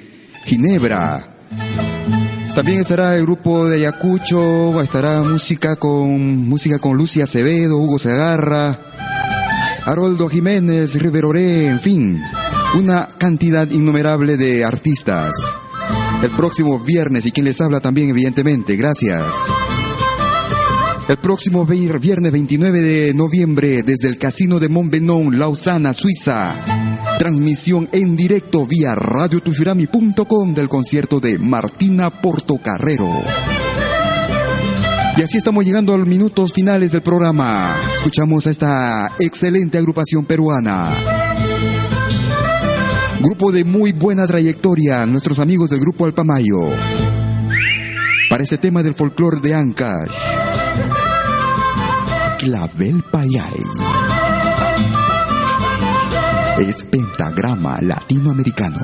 Ginebra. 0.45 1.30
También 2.55 2.80
estará 2.80 3.16
el 3.16 3.24
grupo 3.24 3.68
de 3.68 3.78
Ayacucho, 3.78 4.82
estará 4.82 5.22
música 5.22 5.76
con 5.76 6.47
música 6.47 6.80
con 6.80 6.97
Lucia 6.97 7.26
Acevedo, 7.26 7.78
Hugo 7.78 7.99
Segarra, 7.99 8.80
Haroldo 9.86 10.30
Jiménez, 10.30 10.99
Riveroré, 10.99 11.68
en 11.68 11.80
fin, 11.80 12.22
una 12.76 13.07
cantidad 13.20 13.70
innumerable 13.70 14.36
de 14.36 14.66
artistas. 14.66 15.36
El 16.22 16.32
próximo 16.32 16.80
viernes 16.80 17.26
y 17.26 17.32
quien 17.32 17.45
les 17.45 17.61
habla 17.61 17.80
también, 17.80 18.09
evidentemente, 18.09 18.76
gracias. 18.76 19.24
El 21.07 21.18
próximo 21.18 21.66
vi- 21.66 21.88
viernes 21.99 22.32
29 22.32 22.82
de 22.82 23.13
noviembre 23.13 23.84
desde 23.84 24.07
el 24.07 24.18
Casino 24.18 24.59
de 24.59 24.70
Montbenon, 24.70 25.38
Lausana, 25.38 25.93
Suiza. 25.93 26.55
Transmisión 27.20 27.88
en 27.91 28.16
directo 28.16 28.66
vía 28.66 28.95
radiotushurami.com 28.95 30.53
del 30.55 30.68
concierto 30.68 31.20
de 31.20 31.38
Martina 31.38 32.09
Portocarrero. 32.09 33.09
Y 35.18 35.22
así 35.22 35.38
estamos 35.38 35.63
llegando 35.63 35.93
a 35.93 35.97
los 35.97 36.07
minutos 36.07 36.51
finales 36.53 36.91
del 36.91 37.01
programa. 37.03 37.76
Escuchamos 37.93 38.47
a 38.47 38.51
esta 38.51 39.11
excelente 39.20 39.78
agrupación 39.78 40.26
peruana. 40.26 41.35
Grupo 43.26 43.52
de 43.52 43.64
muy 43.66 43.92
buena 43.92 44.28
trayectoria, 44.28 45.04
nuestros 45.08 45.40
amigos 45.40 45.72
del 45.72 45.80
grupo 45.80 46.06
Alpamayo. 46.06 46.70
Para 48.30 48.44
este 48.44 48.60
tema 48.60 48.84
del 48.84 48.94
folclore 48.94 49.40
de 49.40 49.56
Ancash. 49.56 50.14
Clavel 52.38 53.04
Payay. 53.12 53.64
Es 56.60 56.84
pentagrama 56.84 57.82
latinoamericano. 57.82 58.82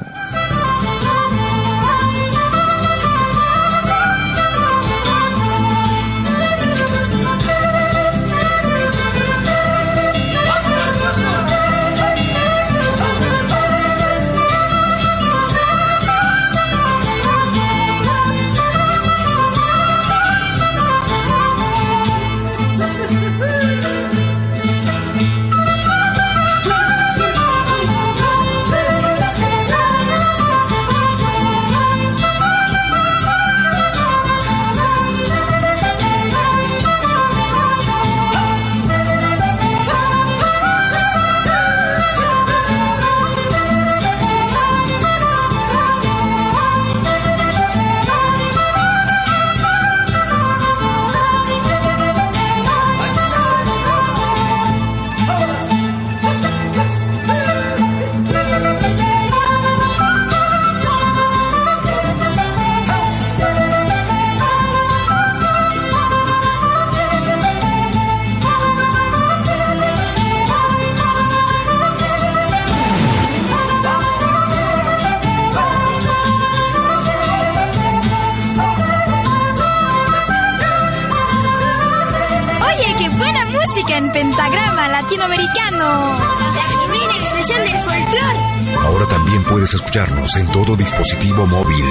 Dispositivo 90.76 91.46
móvil. 91.48 91.86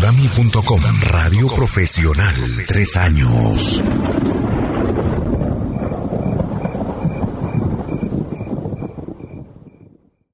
Radiotushurami.com 0.00 0.80
Radio 1.12 1.46
profesional. 1.46 2.34
Tres 2.66 2.96
años. 2.96 3.80